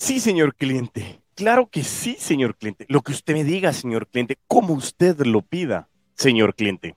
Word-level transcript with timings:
Sí, 0.00 0.18
señor 0.18 0.54
cliente. 0.54 1.20
Claro 1.34 1.68
que 1.68 1.84
sí, 1.84 2.16
señor 2.18 2.56
cliente. 2.56 2.86
Lo 2.88 3.02
que 3.02 3.12
usted 3.12 3.34
me 3.34 3.44
diga, 3.44 3.70
señor 3.74 4.08
cliente, 4.08 4.38
como 4.48 4.72
usted 4.72 5.20
lo 5.26 5.42
pida, 5.42 5.90
señor 6.14 6.54
cliente. 6.54 6.96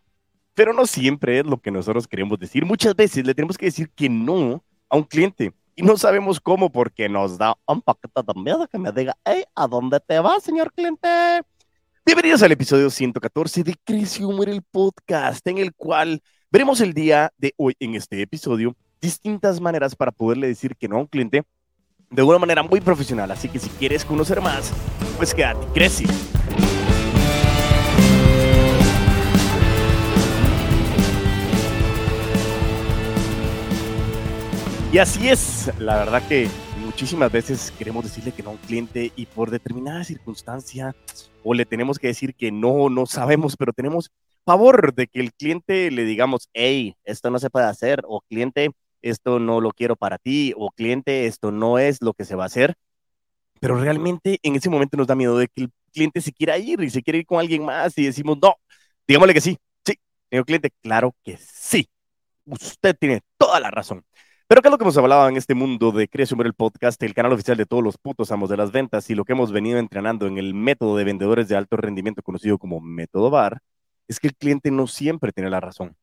Pero 0.54 0.72
no 0.72 0.88
siempre 0.88 1.40
es 1.40 1.46
lo 1.46 1.58
que 1.58 1.70
nosotros 1.70 2.08
queremos 2.08 2.40
decir. 2.40 2.66
Muchas 2.66 2.96
veces 2.96 3.26
le 3.26 3.36
tenemos 3.36 3.58
que 3.58 3.66
decir 3.66 3.90
que 3.90 4.08
no 4.08 4.64
a 4.88 4.96
un 4.96 5.04
cliente 5.04 5.54
y 5.76 5.84
no 5.84 5.98
sabemos 5.98 6.40
cómo 6.40 6.72
porque 6.72 7.10
nos 7.10 7.38
da 7.38 7.58
un 7.68 7.82
paquete 7.82 8.22
de 8.26 8.42
miedo 8.42 8.66
que 8.70 8.80
me 8.80 8.90
diga, 8.94 9.18
hey, 9.26 9.44
¿a 9.54 9.68
dónde 9.68 10.00
te 10.00 10.18
vas, 10.20 10.42
señor 10.42 10.72
cliente? 10.72 11.10
Bienvenidos 12.06 12.42
al 12.42 12.54
episodio 12.54 12.90
114 12.90 13.66
de 13.66 13.76
Crece 13.84 14.24
Humor, 14.24 14.48
el 14.48 14.62
podcast, 14.62 15.46
en 15.46 15.58
el 15.58 15.74
cual 15.74 16.22
veremos 16.50 16.80
el 16.80 16.94
día 16.94 17.34
de 17.38 17.54
hoy 17.58 17.76
en 17.82 17.96
este 17.96 18.22
episodio 18.22 18.78
distintas 19.02 19.60
maneras 19.60 19.94
para 19.94 20.14
poderle 20.14 20.48
decir 20.48 20.78
que 20.78 20.88
no 20.88 20.96
a 20.96 21.00
un 21.00 21.08
cliente 21.08 21.44
de 22.14 22.22
una 22.22 22.38
manera 22.38 22.62
muy 22.64 22.80
profesional. 22.80 23.32
Así 23.32 23.50
que 23.50 23.60
si 23.60 23.70
quieres 23.70 24.06
conocer 24.06 24.40
más, 24.40 24.72
pues 25.18 25.34
quédate, 25.34 25.66
crece. 25.74 26.06
Y 34.92 35.00
así 35.00 35.28
es, 35.28 35.72
la 35.80 35.98
verdad 35.98 36.22
que 36.28 36.48
muchísimas 36.86 37.32
veces 37.32 37.74
queremos 37.80 38.04
decirle 38.04 38.32
que 38.32 38.44
no 38.44 38.50
a 38.50 38.54
un 38.54 38.60
cliente 38.60 39.12
y 39.16 39.26
por 39.26 39.50
determinada 39.50 40.04
circunstancia 40.04 40.96
o 41.44 41.56
le 41.56 41.66
tenemos 41.66 41.98
que 41.98 42.08
decir 42.08 42.36
que 42.36 42.52
no, 42.52 42.90
no 42.90 43.08
sabemos, 43.08 43.58
pero 43.58 43.74
tenemos 43.74 44.12
favor 44.46 44.94
de 44.94 45.08
que 45.08 45.20
el 45.20 45.34
cliente 45.34 45.90
le 45.90 46.04
digamos, 46.04 46.48
hey, 46.54 46.96
esto 47.06 47.32
no 47.32 47.40
se 47.40 47.50
puede 47.50 47.66
hacer, 47.66 48.04
o 48.08 48.22
cliente, 48.22 48.70
esto 49.04 49.40
no 49.40 49.62
lo 49.62 49.72
quiero 49.72 49.96
para 49.96 50.18
ti, 50.18 50.54
o 50.58 50.72
cliente, 50.72 51.28
esto 51.28 51.52
no 51.52 51.78
es 51.78 52.02
lo 52.02 52.14
que 52.14 52.26
se 52.26 52.36
va 52.36 52.44
a 52.44 52.48
hacer. 52.48 52.76
Pero 53.60 53.80
realmente 53.80 54.40
en 54.44 54.56
ese 54.56 54.70
momento 54.70 54.98
nos 54.98 55.08
da 55.08 55.16
miedo 55.16 55.38
de 55.38 55.48
que 55.48 55.64
el 55.64 55.72
cliente 55.94 56.22
se 56.22 56.34
quiera 56.34 56.58
ir 56.58 56.82
y 56.82 56.90
se 56.90 57.04
quiere 57.04 57.20
ir 57.20 57.26
con 57.26 57.40
alguien 57.40 57.64
más 57.64 57.98
y 57.98 58.06
decimos, 58.06 58.38
no, 58.42 58.56
digámosle 59.08 59.34
que 59.34 59.42
sí, 59.42 59.58
sí, 59.86 59.94
señor 60.30 60.46
cliente, 60.46 60.72
claro 60.82 61.16
que 61.24 61.38
sí. 61.38 61.88
Usted 62.46 62.96
tiene 63.00 63.22
toda 63.38 63.60
la 63.60 63.72
razón. 63.72 64.04
Pero 64.48 64.62
¿qué 64.62 64.68
es 64.68 64.72
lo 64.72 64.78
que 64.78 64.84
hemos 64.84 64.98
hablado 64.98 65.30
en 65.30 65.38
este 65.38 65.56
mundo 65.56 65.92
de 65.92 66.08
Creación 66.08 66.42
el 66.46 66.54
Podcast, 66.54 67.02
el 67.04 67.14
canal 67.14 67.32
oficial 67.34 67.58
de 67.58 67.66
todos 67.66 67.82
los 67.84 67.98
putos 67.98 68.32
amos 68.32 68.50
de 68.50 68.58
las 68.58 68.72
ventas 68.72 69.10
y 69.10 69.16
lo 69.16 69.24
que 69.26 69.32
hemos 69.32 69.52
venido 69.52 69.80
entrenando 69.80 70.28
en 70.28 70.38
el 70.38 70.54
método 70.54 70.98
de 70.98 71.06
vendedores 71.06 71.48
de 71.48 71.56
alto 71.56 71.78
rendimiento 71.78 72.22
conocido 72.22 72.58
como 72.58 72.82
método 72.82 73.30
VAR? 73.30 73.62
Es 74.08 74.20
que 74.20 74.28
el 74.28 74.36
cliente 74.36 74.70
no 74.72 74.88
siempre 74.88 75.32
tiene 75.32 75.50
la 75.50 75.62
razón. 75.62 75.96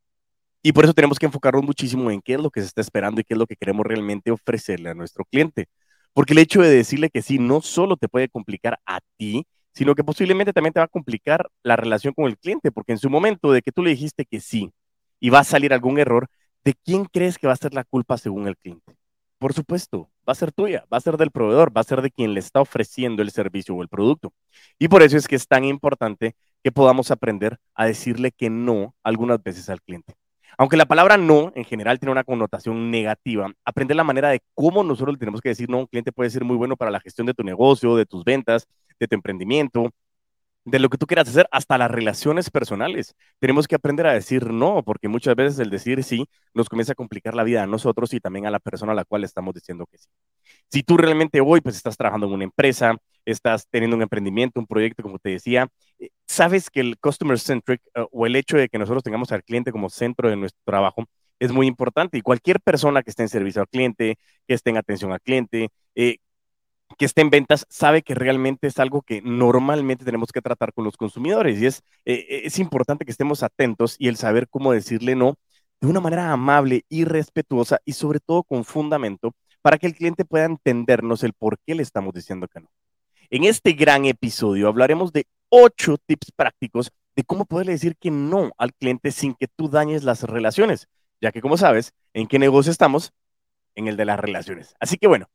Y 0.62 0.72
por 0.72 0.84
eso 0.84 0.92
tenemos 0.94 1.18
que 1.18 1.26
enfocarnos 1.26 1.64
muchísimo 1.64 2.10
en 2.10 2.20
qué 2.20 2.34
es 2.34 2.40
lo 2.40 2.50
que 2.50 2.60
se 2.60 2.66
está 2.66 2.82
esperando 2.82 3.20
y 3.20 3.24
qué 3.24 3.34
es 3.34 3.38
lo 3.38 3.46
que 3.46 3.56
queremos 3.56 3.86
realmente 3.86 4.30
ofrecerle 4.30 4.90
a 4.90 4.94
nuestro 4.94 5.24
cliente. 5.24 5.68
Porque 6.12 6.34
el 6.34 6.38
hecho 6.40 6.60
de 6.60 6.68
decirle 6.68 7.10
que 7.10 7.22
sí 7.22 7.38
no 7.38 7.62
solo 7.62 7.96
te 7.96 8.08
puede 8.08 8.28
complicar 8.28 8.78
a 8.84 9.00
ti, 9.16 9.46
sino 9.72 9.94
que 9.94 10.04
posiblemente 10.04 10.52
también 10.52 10.72
te 10.72 10.80
va 10.80 10.84
a 10.84 10.88
complicar 10.88 11.48
la 11.62 11.76
relación 11.76 12.12
con 12.14 12.26
el 12.26 12.36
cliente, 12.38 12.72
porque 12.72 12.92
en 12.92 12.98
su 12.98 13.08
momento 13.08 13.52
de 13.52 13.62
que 13.62 13.72
tú 13.72 13.82
le 13.82 13.90
dijiste 13.90 14.26
que 14.26 14.40
sí 14.40 14.72
y 15.20 15.30
va 15.30 15.40
a 15.40 15.44
salir 15.44 15.72
algún 15.72 15.98
error, 15.98 16.28
¿de 16.64 16.74
quién 16.74 17.04
crees 17.06 17.38
que 17.38 17.46
va 17.46 17.54
a 17.54 17.56
ser 17.56 17.72
la 17.74 17.84
culpa 17.84 18.18
según 18.18 18.46
el 18.48 18.56
cliente? 18.56 18.96
Por 19.38 19.54
supuesto, 19.54 20.10
va 20.28 20.32
a 20.32 20.34
ser 20.34 20.52
tuya, 20.52 20.84
va 20.92 20.98
a 20.98 21.00
ser 21.00 21.16
del 21.16 21.30
proveedor, 21.30 21.74
va 21.74 21.80
a 21.80 21.84
ser 21.84 22.02
de 22.02 22.10
quien 22.10 22.34
le 22.34 22.40
está 22.40 22.60
ofreciendo 22.60 23.22
el 23.22 23.30
servicio 23.30 23.74
o 23.74 23.82
el 23.82 23.88
producto. 23.88 24.34
Y 24.78 24.88
por 24.88 25.02
eso 25.02 25.16
es 25.16 25.26
que 25.28 25.36
es 25.36 25.46
tan 25.48 25.64
importante 25.64 26.34
que 26.62 26.72
podamos 26.72 27.10
aprender 27.10 27.58
a 27.74 27.86
decirle 27.86 28.32
que 28.32 28.50
no 28.50 28.94
algunas 29.02 29.42
veces 29.42 29.70
al 29.70 29.80
cliente. 29.80 30.19
Aunque 30.58 30.76
la 30.76 30.86
palabra 30.86 31.16
no 31.16 31.52
en 31.54 31.64
general 31.64 31.98
tiene 31.98 32.12
una 32.12 32.24
connotación 32.24 32.90
negativa, 32.90 33.50
aprender 33.64 33.96
la 33.96 34.04
manera 34.04 34.28
de 34.30 34.40
cómo 34.54 34.82
nosotros 34.82 35.14
le 35.14 35.18
tenemos 35.18 35.40
que 35.40 35.50
decir 35.50 35.68
no 35.68 35.78
un 35.78 35.86
cliente 35.86 36.12
puede 36.12 36.30
ser 36.30 36.44
muy 36.44 36.56
bueno 36.56 36.76
para 36.76 36.90
la 36.90 37.00
gestión 37.00 37.26
de 37.26 37.34
tu 37.34 37.42
negocio, 37.42 37.96
de 37.96 38.06
tus 38.06 38.24
ventas, 38.24 38.66
de 38.98 39.08
tu 39.08 39.14
emprendimiento, 39.14 39.90
de 40.64 40.78
lo 40.78 40.88
que 40.90 40.98
tú 40.98 41.06
quieras 41.06 41.28
hacer, 41.28 41.48
hasta 41.50 41.78
las 41.78 41.90
relaciones 41.90 42.50
personales. 42.50 43.14
Tenemos 43.38 43.66
que 43.66 43.76
aprender 43.76 44.06
a 44.06 44.12
decir 44.12 44.50
no, 44.52 44.82
porque 44.84 45.08
muchas 45.08 45.34
veces 45.34 45.58
el 45.58 45.70
decir 45.70 46.04
sí 46.04 46.26
nos 46.54 46.68
comienza 46.68 46.92
a 46.92 46.94
complicar 46.94 47.34
la 47.34 47.44
vida 47.44 47.62
a 47.62 47.66
nosotros 47.66 48.12
y 48.14 48.20
también 48.20 48.46
a 48.46 48.50
la 48.50 48.60
persona 48.60 48.92
a 48.92 48.94
la 48.94 49.04
cual 49.04 49.24
estamos 49.24 49.54
diciendo 49.54 49.86
que 49.90 49.98
sí. 49.98 50.08
Si 50.68 50.82
tú 50.82 50.96
realmente 50.96 51.40
hoy 51.40 51.60
pues 51.60 51.76
estás 51.76 51.96
trabajando 51.96 52.26
en 52.26 52.34
una 52.34 52.44
empresa, 52.44 52.96
estás 53.24 53.66
teniendo 53.70 53.96
un 53.96 54.02
emprendimiento, 54.02 54.60
un 54.60 54.66
proyecto, 54.66 55.02
como 55.02 55.18
te 55.18 55.30
decía, 55.30 55.68
eh, 55.98 56.10
sabes 56.26 56.70
que 56.70 56.80
el 56.80 56.98
customer 56.98 57.38
centric 57.38 57.80
eh, 57.94 58.04
o 58.10 58.26
el 58.26 58.36
hecho 58.36 58.56
de 58.56 58.68
que 58.68 58.78
nosotros 58.78 59.02
tengamos 59.02 59.32
al 59.32 59.42
cliente 59.44 59.72
como 59.72 59.90
centro 59.90 60.28
de 60.28 60.36
nuestro 60.36 60.60
trabajo 60.64 61.06
es 61.38 61.52
muy 61.52 61.66
importante 61.66 62.18
y 62.18 62.22
cualquier 62.22 62.60
persona 62.60 63.02
que 63.02 63.10
esté 63.10 63.22
en 63.22 63.28
servicio 63.30 63.62
al 63.62 63.68
cliente, 63.68 64.18
que 64.46 64.54
esté 64.54 64.70
en 64.70 64.76
atención 64.76 65.12
al 65.12 65.20
cliente, 65.20 65.70
eh, 65.94 66.18
que 67.00 67.06
esté 67.06 67.22
en 67.22 67.30
ventas, 67.30 67.64
sabe 67.70 68.02
que 68.02 68.14
realmente 68.14 68.66
es 68.66 68.78
algo 68.78 69.00
que 69.00 69.22
normalmente 69.22 70.04
tenemos 70.04 70.32
que 70.32 70.42
tratar 70.42 70.74
con 70.74 70.84
los 70.84 70.98
consumidores 70.98 71.58
y 71.58 71.64
es, 71.64 71.82
es 72.04 72.58
importante 72.58 73.06
que 73.06 73.10
estemos 73.10 73.42
atentos 73.42 73.96
y 73.98 74.08
el 74.08 74.18
saber 74.18 74.50
cómo 74.50 74.70
decirle 74.70 75.14
no 75.14 75.36
de 75.80 75.88
una 75.88 76.00
manera 76.00 76.30
amable 76.30 76.84
y 76.90 77.06
respetuosa 77.06 77.80
y 77.86 77.94
sobre 77.94 78.20
todo 78.20 78.42
con 78.42 78.66
fundamento 78.66 79.32
para 79.62 79.78
que 79.78 79.86
el 79.86 79.94
cliente 79.94 80.26
pueda 80.26 80.44
entendernos 80.44 81.24
el 81.24 81.32
por 81.32 81.58
qué 81.66 81.74
le 81.74 81.82
estamos 81.82 82.12
diciendo 82.12 82.48
que 82.48 82.60
no. 82.60 82.68
En 83.30 83.44
este 83.44 83.72
gran 83.72 84.04
episodio 84.04 84.68
hablaremos 84.68 85.10
de 85.10 85.24
ocho 85.48 85.96
tips 85.96 86.32
prácticos 86.36 86.92
de 87.16 87.24
cómo 87.24 87.46
poderle 87.46 87.72
decir 87.72 87.96
que 87.96 88.10
no 88.10 88.50
al 88.58 88.74
cliente 88.74 89.10
sin 89.10 89.32
que 89.32 89.48
tú 89.48 89.70
dañes 89.70 90.04
las 90.04 90.24
relaciones, 90.24 90.86
ya 91.18 91.32
que 91.32 91.40
como 91.40 91.56
sabes, 91.56 91.94
¿en 92.12 92.26
qué 92.26 92.38
negocio 92.38 92.70
estamos? 92.70 93.14
En 93.74 93.88
el 93.88 93.96
de 93.96 94.04
las 94.04 94.20
relaciones. 94.20 94.74
Así 94.78 94.98
que 94.98 95.06
bueno, 95.06 95.28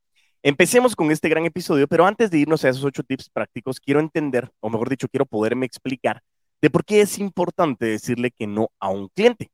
empecemos 0.45 0.95
con 0.95 1.09
este 1.09 1.27
gran 1.27 1.45
episodio, 1.45 1.87
pero 1.87 2.05
antes 2.05 2.29
de 2.29 2.37
irnos 2.37 2.63
a 2.63 2.69
esos 2.69 2.83
ocho 2.83 3.01
tips 3.01 3.29
prácticos, 3.29 3.79
quiero 3.79 3.99
entender, 3.99 4.51
o 4.59 4.69
mejor 4.69 4.89
dicho, 4.89 5.07
quiero 5.07 5.25
poderme 5.25 5.65
explicar 5.65 6.21
de 6.61 6.69
por 6.69 6.85
qué 6.85 7.01
es 7.01 7.17
importante 7.17 7.87
decirle 7.87 8.29
que 8.29 8.45
no 8.45 8.69
a 8.79 8.89
un 8.89 9.07
cliente. 9.09 9.49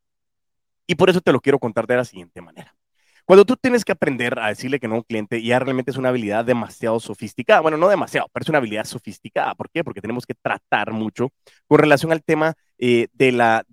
Y 0.85 0.95
por 0.95 1.09
eso 1.09 1.21
te 1.21 1.31
lo 1.31 1.39
quiero 1.39 1.59
contar 1.59 1.87
de 1.87 1.95
la 1.95 2.03
siguiente 2.03 2.41
manera. 2.41 2.75
Cuando 3.23 3.45
tú 3.45 3.55
tienes 3.55 3.85
que 3.85 3.93
aprender 3.93 4.37
a 4.37 4.49
decirle 4.49 4.81
que 4.81 4.89
no 4.89 4.95
a 4.95 4.97
un 4.97 5.03
cliente, 5.03 5.41
ya 5.41 5.59
realmente 5.59 5.91
es 5.91 5.97
una 5.97 6.09
habilidad 6.09 6.43
demasiado 6.43 6.99
sofisticada. 6.99 7.61
Bueno, 7.61 7.77
no 7.77 7.87
demasiado, 7.87 8.27
pero 8.33 8.43
es 8.43 8.49
una 8.49 8.57
habilidad 8.57 8.83
sofisticada. 8.83 9.55
¿Por 9.55 9.69
qué? 9.69 9.85
Porque 9.85 10.01
tenemos 10.01 10.25
que 10.25 10.33
tratar 10.33 10.91
mucho 10.91 11.29
con 11.67 11.79
relación 11.79 12.11
al 12.11 12.21
tema 12.21 12.55
eh, 12.77 13.07
de, 13.13 13.31
la, 13.31 13.63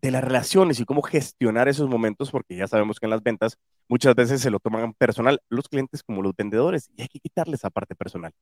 las 0.00 0.24
relaciones 0.24 0.80
y 0.80 0.84
cómo 0.84 1.02
gestionar 1.02 1.68
esos 1.68 1.88
momentos, 1.88 2.30
porque 2.30 2.56
ya 2.56 2.66
sabemos 2.66 2.98
que 2.98 3.06
en 3.06 3.10
las 3.10 3.22
ventas 3.22 3.58
muchas 3.88 4.14
veces 4.14 4.40
se 4.40 4.50
lo 4.50 4.58
toman 4.58 4.94
personal 4.94 5.40
los 5.48 5.68
clientes 5.68 6.02
como 6.02 6.22
los 6.22 6.34
vendedores 6.36 6.90
y 6.96 7.02
hay 7.02 7.08
que 7.08 7.20
quitarles 7.20 7.60
esa 7.60 7.70
parte 7.70 7.94
personal. 7.94 8.32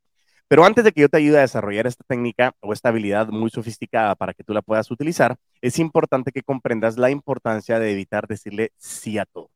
Pero 0.48 0.64
antes 0.64 0.84
de 0.84 0.92
que 0.92 1.00
yo 1.00 1.08
te 1.08 1.16
ayude 1.16 1.38
a 1.38 1.42
desarrollar 1.42 1.86
esta 1.86 2.04
técnica 2.06 2.54
o 2.60 2.72
esta 2.72 2.90
habilidad 2.90 3.28
muy 3.28 3.50
sofisticada 3.50 4.14
para 4.14 4.34
que 4.34 4.44
tú 4.44 4.52
la 4.52 4.62
puedas 4.62 4.90
utilizar, 4.90 5.36
es 5.60 5.78
importante 5.78 6.32
que 6.32 6.42
comprendas 6.42 6.98
la 6.98 7.10
importancia 7.10 7.78
de 7.78 7.92
evitar 7.92 8.26
decirle 8.26 8.72
sí 8.76 9.18
a 9.18 9.24
todo 9.24 9.50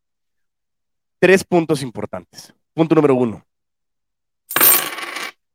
tres 1.18 1.44
puntos 1.44 1.82
importantes. 1.82 2.54
Punto 2.74 2.94
número 2.94 3.14
uno. 3.14 3.47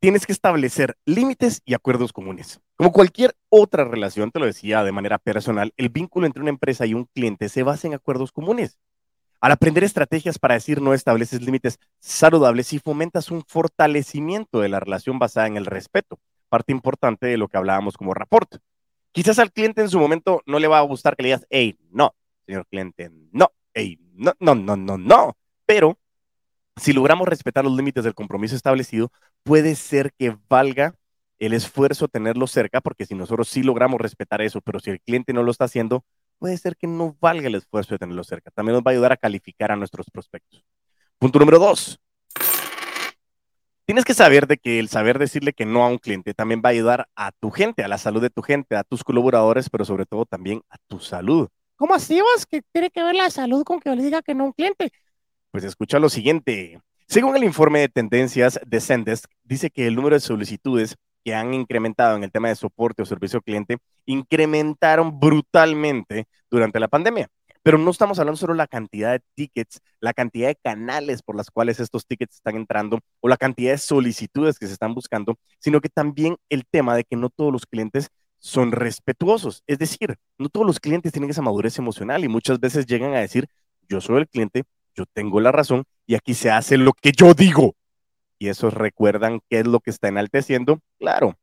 Tienes 0.04 0.26
que 0.26 0.34
establecer 0.34 0.98
límites 1.06 1.62
y 1.64 1.76
acuerdos 1.76 2.12
comunes. 2.12 2.60
Como 2.76 2.92
cualquier 2.92 3.38
otra 3.48 3.86
relación, 3.86 4.32
te 4.32 4.40
lo 4.40 4.46
decía 4.46 4.84
de 4.84 4.92
manera 4.92 5.18
personal, 5.18 5.74
el 5.78 5.88
vínculo 5.88 6.26
entre 6.26 6.42
una 6.42 6.50
empresa 6.50 6.86
y 6.86 6.94
un 6.94 7.06
cliente 7.06 7.48
se 7.48 7.64
basa 7.64 7.88
en 7.88 7.94
acuerdos 7.94 8.34
comunes. 8.34 8.78
Al 9.40 9.54
aprender 9.54 9.86
estrategias 9.86 10.40
para 10.40 10.56
decir 10.56 10.82
no, 10.82 10.94
estableces 10.94 11.42
límites 11.42 11.80
saludables 12.02 12.74
y 12.74 12.80
fomentas 12.80 13.32
un 13.32 13.44
fortalecimiento 13.48 14.60
de 14.60 14.68
la 14.68 14.82
relación 14.82 15.20
basada 15.20 15.48
en 15.48 15.56
el 15.56 15.66
respeto, 15.66 16.20
parte 16.50 16.74
importante 16.74 17.28
de 17.28 17.38
lo 17.38 17.48
que 17.48 17.56
hablábamos 17.56 17.96
como 17.96 18.14
rapport. 18.14 18.58
Quizás 19.14 19.40
al 19.40 19.54
cliente 19.54 19.80
en 19.80 19.90
su 19.90 20.00
momento 20.00 20.42
no 20.46 20.60
le 20.60 20.68
va 20.68 20.80
a 20.80 20.82
gustar 20.82 21.16
que 21.16 21.24
le 21.24 21.28
digas, 21.28 21.48
hey, 21.50 21.78
no, 21.92 22.14
señor 22.46 22.68
cliente, 22.68 23.10
no, 23.32 23.54
hey, 23.74 23.98
no, 24.16 24.34
no, 24.42 24.54
no, 24.54 24.76
no, 24.76 24.98
no. 24.98 25.38
Pero 25.66 25.98
si 26.76 26.94
logramos 26.94 27.28
respetar 27.28 27.64
los 27.64 27.76
límites 27.76 28.04
del 28.04 28.16
compromiso 28.16 28.56
establecido, 28.56 29.12
puede 29.44 29.76
ser 29.76 30.14
que 30.18 30.36
valga 30.50 30.96
el 31.40 31.54
esfuerzo 31.54 32.08
tenerlo 32.08 32.48
cerca, 32.48 32.82
porque 32.82 33.06
si 33.06 33.16
nosotros 33.16 33.50
sí 33.50 33.64
logramos 33.64 34.00
respetar 34.00 34.42
eso, 34.42 34.62
pero 34.62 34.80
si 34.80 34.92
el 34.92 35.02
cliente 35.02 35.34
no 35.34 35.44
lo 35.44 35.52
está 35.52 35.66
haciendo, 35.66 36.06
puede 36.40 36.58
ser 36.58 36.76
que 36.76 36.88
no 36.88 37.16
valga 37.20 37.48
el 37.48 37.56
esfuerzo 37.56 37.96
de 37.96 38.00
tenerlo 38.00 38.24
cerca. 38.24 38.52
También 38.52 38.74
nos 38.76 38.84
va 38.84 38.92
a 38.92 38.94
ayudar 38.94 39.12
a 39.12 39.18
calificar 39.18 39.72
a 39.72 39.76
nuestros 39.76 40.10
prospectos. 40.10 40.64
Punto 41.20 41.40
número 41.40 41.60
dos. 41.60 42.00
Tienes 43.86 44.06
que 44.06 44.14
saber 44.14 44.48
de 44.48 44.58
que 44.58 44.80
el 44.80 44.88
saber 44.88 45.20
decirle 45.20 45.52
que 45.52 45.66
no 45.66 45.84
a 45.84 45.90
un 45.90 45.98
cliente 45.98 46.34
también 46.34 46.62
va 46.64 46.70
a 46.70 46.72
ayudar 46.72 47.10
a 47.16 47.34
tu 47.34 47.52
gente, 47.52 47.84
a 47.84 47.90
la 47.90 47.98
salud 47.98 48.22
de 48.22 48.30
tu 48.30 48.42
gente, 48.42 48.78
a 48.78 48.84
tus 48.86 49.04
colaboradores, 49.04 49.70
pero 49.70 49.84
sobre 49.84 50.06
todo 50.06 50.26
también 50.26 50.62
a 50.70 50.78
tu 50.88 51.02
salud. 51.02 51.50
¿Cómo 51.76 51.94
así 51.94 52.22
vos? 52.22 52.46
¿Qué 52.46 52.62
tiene 52.72 52.90
que 52.90 53.04
ver 53.04 53.16
la 53.16 53.30
salud 53.30 53.64
con 53.66 53.82
que 53.82 53.94
le 53.94 54.02
diga 54.02 54.22
que 54.22 54.34
no 54.34 54.46
a 54.46 54.48
un 54.48 54.54
cliente? 54.54 54.90
Pues 55.54 55.66
escucha 55.66 56.00
lo 56.00 56.10
siguiente. 56.10 56.82
Según 57.06 57.36
el 57.36 57.44
informe 57.44 57.82
de 57.82 57.88
tendencias 57.88 58.60
de 58.66 58.82
Zendesk, 58.82 59.30
dice 59.44 59.70
que 59.70 59.86
el 59.86 59.96
número 59.96 60.16
de 60.16 60.20
solicitudes 60.20 60.96
que 61.24 61.36
han 61.36 61.54
incrementado 61.54 62.18
en 62.18 62.24
el 62.24 62.32
tema 62.32 62.48
de 62.48 62.56
soporte 62.56 63.04
o 63.04 63.06
servicio 63.06 63.40
cliente 63.40 63.78
incrementaron 64.08 65.20
brutalmente 65.20 66.26
durante 66.50 66.80
la 66.80 66.88
pandemia. 66.88 67.28
Pero 67.62 67.78
no 67.78 67.92
estamos 67.92 68.18
hablando 68.18 68.38
solo 68.38 68.54
de 68.54 68.58
la 68.58 68.66
cantidad 68.66 69.12
de 69.12 69.22
tickets, 69.36 69.80
la 70.00 70.14
cantidad 70.14 70.48
de 70.48 70.56
canales 70.56 71.22
por 71.22 71.36
las 71.36 71.52
cuales 71.52 71.80
estos 71.80 72.08
tickets 72.08 72.38
están 72.38 72.56
entrando 72.56 72.98
o 73.20 73.28
la 73.28 73.38
cantidad 73.38 73.74
de 73.74 73.78
solicitudes 73.78 74.58
que 74.58 74.66
se 74.66 74.74
están 74.74 74.96
buscando, 74.96 75.38
sino 75.60 75.82
que 75.82 75.90
también 75.90 76.36
el 76.50 76.66
tema 76.66 76.96
de 76.96 77.04
que 77.04 77.16
no 77.16 77.30
todos 77.30 77.54
los 77.54 77.68
clientes 77.68 78.10
son 78.40 78.72
respetuosos. 78.72 79.62
Es 79.68 79.78
decir, 79.78 80.16
no 80.40 80.50
todos 80.50 80.66
los 80.66 80.80
clientes 80.80 81.12
tienen 81.12 81.30
esa 81.30 81.44
madurez 81.44 81.78
emocional 81.78 82.24
y 82.24 82.28
muchas 82.28 82.60
veces 82.60 82.88
llegan 82.88 83.14
a 83.14 83.20
decir, 83.20 83.46
yo 83.88 84.02
soy 84.02 84.22
el 84.22 84.28
cliente, 84.28 84.64
yo 84.96 85.06
tengo 85.14 85.40
la 85.40 85.52
razón 85.52 85.84
y 86.06 86.16
aquí 86.16 86.34
se 86.34 86.52
hace 86.52 86.78
lo 86.78 86.94
que 86.94 87.12
yo 87.12 87.34
digo. 87.34 87.76
Y 88.40 88.50
esos 88.50 88.74
recuerdan 88.74 89.40
qué 89.50 89.60
es 89.60 89.68
lo 89.68 89.80
que 89.80 89.92
está 89.92 90.08
enalteciendo. 90.08 90.80
Claro, 91.00 91.38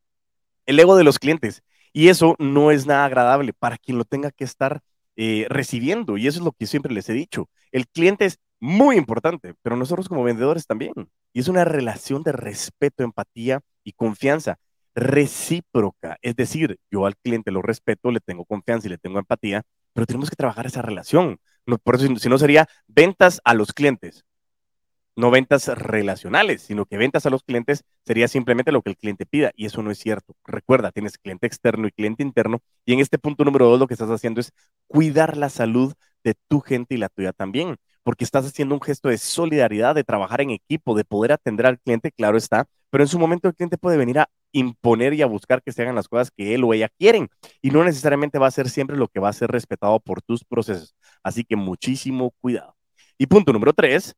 el 0.67 0.79
ego 0.79 0.97
de 0.97 1.05
los 1.05 1.19
clientes. 1.19 1.63
Y 1.93 2.09
eso 2.09 2.37
no 2.39 2.71
es 2.71 2.87
nada 2.87 3.07
agradable 3.07 3.53
para 3.53 3.79
quien 3.79 3.99
lo 3.99 4.05
tenga 4.05 4.31
que 4.31 4.45
estar 4.45 4.81
eh, 5.17 5.47
recibiendo. 5.49 6.17
Y 6.17 6.27
eso 6.27 6.39
es 6.39 6.45
lo 6.45 6.53
que 6.53 6.67
siempre 6.67 6.93
les 6.93 7.09
he 7.09 7.13
dicho. 7.13 7.49
El 7.73 7.89
cliente 7.89 8.27
es 8.27 8.39
muy 8.61 8.97
importante, 8.97 9.55
pero 9.63 9.77
nosotros 9.77 10.09
como 10.09 10.23
vendedores 10.23 10.67
también. 10.67 10.93
Y 11.33 11.41
es 11.41 11.49
una 11.49 11.65
relación 11.65 12.23
de 12.23 12.33
respeto, 12.33 13.03
empatía 13.03 13.61
y 13.85 13.93
confianza 13.93 14.59
recíproca. 14.95 16.19
Es 16.23 16.37
decir, 16.37 16.79
yo 16.91 17.07
al 17.07 17.17
cliente 17.17 17.51
lo 17.51 17.63
respeto, 17.63 18.11
le 18.11 18.21
tengo 18.21 18.45
confianza 18.45 18.87
y 18.87 18.91
le 18.91 18.99
tengo 18.99 19.19
empatía, 19.19 19.63
pero 19.93 20.07
tenemos 20.07 20.31
que 20.31 20.37
trabajar 20.37 20.67
esa 20.67 20.83
relación. 20.83 21.39
Por 21.79 21.97
eso, 21.97 22.07
si 22.17 22.29
no 22.29 22.39
sería 22.39 22.69
ventas 22.89 23.41
a 23.45 23.55
los 23.55 23.73
clientes, 23.73 24.25
no 25.17 25.31
ventas 25.31 25.69
relacionales, 25.69 26.63
sino 26.63 26.87
que 26.87 26.97
ventas 26.97 27.27
a 27.27 27.31
los 27.31 27.43
clientes 27.43 27.85
sería 28.05 28.29
simplemente 28.29 28.73
lo 28.73 28.83
que 28.83 28.91
el 28.91 28.97
cliente 28.97 29.27
pida 29.27 29.53
y 29.55 29.67
eso 29.67 29.83
no 29.83 29.91
es 29.91 29.99
cierto. 29.99 30.35
Recuerda, 30.47 30.93
tienes 30.93 31.19
cliente 31.19 31.47
externo 31.47 31.87
y 31.87 31.93
cliente 31.93 32.23
interno 32.23 32.61
y 32.85 32.95
en 32.95 33.01
este 33.01 33.19
punto 33.19 33.45
número 33.45 33.69
dos 33.69 33.79
lo 33.79 33.87
que 33.87 33.95
estás 33.95 34.11
haciendo 34.11 34.41
es 34.41 34.53
cuidar 34.87 35.37
la 35.37 35.51
salud 35.51 35.93
de 36.25 36.35
tu 36.49 36.61
gente 36.61 36.95
y 36.95 36.99
la 36.99 37.09
tuya 37.09 37.33
también, 37.33 37.77
porque 38.03 38.25
estás 38.25 38.47
haciendo 38.47 38.75
un 38.75 38.81
gesto 38.81 39.09
de 39.09 39.19
solidaridad, 39.19 39.95
de 39.95 40.05
trabajar 40.05 40.41
en 40.41 40.51
equipo, 40.51 40.95
de 40.95 41.05
poder 41.05 41.33
atender 41.33 41.67
al 41.67 41.79
cliente, 41.79 42.13
claro 42.13 42.37
está, 42.39 42.67
pero 42.91 43.05
en 43.05 43.09
su 43.09 43.19
momento 43.19 43.49
el 43.49 43.55
cliente 43.55 43.79
puede 43.79 43.97
venir 43.97 44.19
a 44.19 44.31
imponer 44.53 45.15
y 45.15 45.23
a 45.23 45.27
buscar 45.27 45.63
que 45.63 45.73
se 45.73 45.83
hagan 45.83 45.95
las 45.95 46.09
cosas 46.09 46.31
que 46.31 46.55
él 46.55 46.65
o 46.65 46.75
ella 46.75 46.89
quieren 46.89 47.29
y 47.63 47.71
no 47.71 47.85
necesariamente 47.85 48.39
va 48.39 48.47
a 48.47 48.51
ser 48.51 48.69
siempre 48.69 48.97
lo 48.97 49.09
que 49.09 49.21
va 49.21 49.29
a 49.29 49.33
ser 49.33 49.51
respetado 49.51 50.01
por 50.01 50.23
tus 50.23 50.45
procesos. 50.45 50.95
Así 51.23 51.45
que 51.45 51.57
muchísimo 51.57 52.33
cuidado. 52.41 52.77
Y 53.19 53.27
punto 53.27 53.53
número 53.53 53.73
tres, 53.73 54.15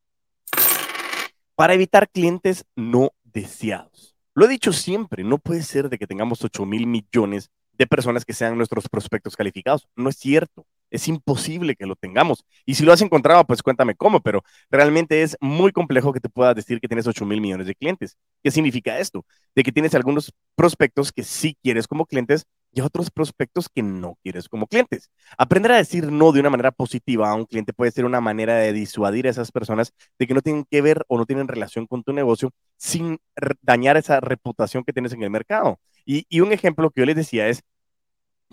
para 1.55 1.73
evitar 1.73 2.09
clientes 2.09 2.65
no 2.75 3.11
deseados. 3.23 4.15
Lo 4.35 4.45
he 4.45 4.49
dicho 4.49 4.73
siempre, 4.73 5.23
no 5.23 5.37
puede 5.37 5.61
ser 5.61 5.89
de 5.89 5.97
que 5.97 6.07
tengamos 6.07 6.43
8 6.43 6.65
mil 6.65 6.87
millones 6.87 7.51
de 7.77 7.87
personas 7.87 8.25
que 8.25 8.33
sean 8.33 8.57
nuestros 8.57 8.89
prospectos 8.89 9.35
calificados. 9.35 9.87
No 9.95 10.09
es 10.09 10.17
cierto. 10.17 10.65
Es 10.93 11.07
imposible 11.07 11.75
que 11.75 11.87
lo 11.87 11.95
tengamos. 11.95 12.45
Y 12.67 12.75
si 12.75 12.85
lo 12.85 12.93
has 12.93 13.01
encontrado, 13.01 13.43
pues 13.45 13.63
cuéntame 13.63 13.95
cómo, 13.95 14.21
pero 14.21 14.43
realmente 14.69 15.23
es 15.23 15.35
muy 15.41 15.71
complejo 15.71 16.13
que 16.13 16.19
te 16.19 16.29
puedas 16.29 16.55
decir 16.55 16.79
que 16.79 16.87
tienes 16.87 17.07
8 17.07 17.25
mil 17.25 17.41
millones 17.41 17.65
de 17.65 17.73
clientes. 17.73 18.15
¿Qué 18.43 18.51
significa 18.51 18.99
esto? 18.99 19.25
De 19.55 19.63
que 19.63 19.71
tienes 19.71 19.95
algunos 19.95 20.31
prospectos 20.55 21.11
que 21.11 21.23
sí 21.23 21.57
quieres 21.63 21.87
como 21.87 22.05
clientes 22.05 22.45
y 22.71 22.81
otros 22.81 23.09
prospectos 23.09 23.69
que 23.69 23.81
no 23.81 24.19
quieres 24.21 24.47
como 24.47 24.67
clientes. 24.67 25.09
Aprender 25.35 25.71
a 25.71 25.77
decir 25.77 26.11
no 26.11 26.31
de 26.31 26.41
una 26.41 26.51
manera 26.51 26.71
positiva 26.71 27.29
a 27.29 27.35
un 27.35 27.45
cliente 27.45 27.73
puede 27.73 27.91
ser 27.91 28.05
una 28.05 28.21
manera 28.21 28.55
de 28.57 28.71
disuadir 28.71 29.25
a 29.25 29.31
esas 29.31 29.51
personas 29.51 29.93
de 30.19 30.27
que 30.27 30.35
no 30.35 30.41
tienen 30.41 30.65
que 30.69 30.81
ver 30.83 31.03
o 31.07 31.17
no 31.17 31.25
tienen 31.25 31.47
relación 31.47 31.87
con 31.87 32.03
tu 32.03 32.13
negocio 32.13 32.51
sin 32.77 33.17
dañar 33.63 33.97
esa 33.97 34.19
reputación 34.19 34.83
que 34.83 34.93
tienes 34.93 35.13
en 35.13 35.23
el 35.23 35.31
mercado. 35.31 35.79
Y, 36.05 36.25
y 36.29 36.41
un 36.41 36.51
ejemplo 36.51 36.91
que 36.91 37.01
yo 37.01 37.05
les 37.05 37.15
decía 37.15 37.47
es, 37.47 37.63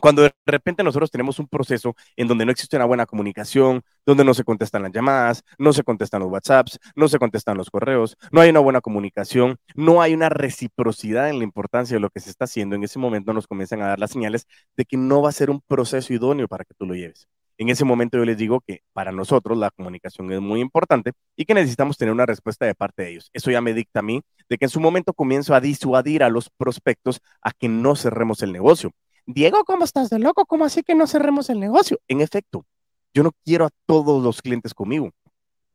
cuando 0.00 0.23
de 0.23 0.32
repente 0.47 0.82
nosotros 0.82 1.11
tenemos 1.11 1.38
un 1.38 1.49
proceso 1.49 1.94
en 2.17 2.29
donde 2.29 2.44
no 2.44 2.52
existe 2.52 2.76
una 2.76 2.85
buena 2.85 3.06
comunicación, 3.06 3.82
donde 4.06 4.25
no 4.25 4.35
se 4.35 4.44
contestan 4.44 4.82
las 4.82 4.93
llamadas, 4.93 5.44
no 5.58 5.73
se 5.73 5.82
contestan 5.82 6.20
los 6.20 6.31
WhatsApps, 6.31 6.79
no 6.94 7.08
se 7.08 7.19
contestan 7.19 7.56
los 7.56 7.70
correos, 7.70 8.17
no 8.32 8.41
hay 8.41 8.50
una 8.50 8.61
buena 8.61 8.81
comunicación, 8.81 9.58
no 9.75 10.02
hay 10.02 10.14
una 10.14 10.29
reciprocidad 10.29 11.29
en 11.31 11.38
la 11.38 11.44
importancia 11.44 11.97
de 11.97 12.00
lo 12.00 12.11
que 12.11 12.20
se 12.20 12.31
está 12.31 12.44
haciendo, 12.44 12.76
en 12.76 12.85
ese 12.85 12.99
momento 12.99 13.32
nos 13.32 13.47
comienzan 13.47 13.82
a 13.82 13.88
dar 13.88 13.99
las 13.99 14.11
señales 14.11 14.47
de 14.76 14.85
que 14.85 14.97
no 14.97 15.23
va 15.23 15.29
a 15.31 15.32
ser 15.32 15.50
un 15.50 15.61
proceso 15.61 16.12
idóneo 16.12 16.49
para 16.49 16.64
que 16.64 16.75
tú 16.75 16.87
lo 16.87 16.94
lleves. 16.94 17.29
En 17.61 17.69
ese 17.69 17.85
momento 17.85 18.17
yo 18.17 18.25
les 18.25 18.38
digo 18.38 18.62
que 18.67 18.81
para 18.94 19.12
nosotros 19.12 19.58
la 19.58 19.70
comunicación 19.70 20.32
es 20.32 20.41
muy 20.41 20.61
importante 20.61 21.12
y 21.37 21.44
que 21.44 21.53
necesitamos 21.53 21.99
tener 21.99 22.11
una 22.11 22.25
respuesta 22.25 22.64
de 22.64 22.75
parte 22.75 23.03
de 23.03 23.11
ellos. 23.11 23.31
Eso 23.35 23.50
ya 23.50 23.61
me 23.61 23.75
dicta 23.75 24.00
a 24.00 24.03
mí 24.03 24.23
de 24.49 24.56
que 24.56 24.64
en 24.64 24.70
su 24.70 24.81
momento 24.81 25.12
comienzo 25.12 25.55
a 25.55 25.61
disuadir 25.61 26.23
a 26.23 26.31
los 26.31 26.49
prospectos 26.49 27.20
a 27.43 27.53
que 27.53 27.69
no 27.69 27.96
cerremos 27.96 28.43
el 28.43 28.53
negocio. 28.53 28.93
Diego, 29.32 29.65
¿cómo 29.65 29.85
estás 29.85 30.11
de 30.11 30.19
loco? 30.19 30.44
¿Cómo 30.44 30.65
así 30.65 30.82
que 30.82 30.97
no 30.97 31.06
cerremos 31.06 31.50
el 31.50 31.61
negocio? 31.61 32.00
En 32.09 32.21
efecto, 32.21 32.67
yo 33.15 33.23
no 33.23 33.31
quiero 33.44 33.67
a 33.67 33.71
todos 33.87 34.21
los 34.23 34.43
clientes 34.43 34.75
conmigo. 34.75 35.12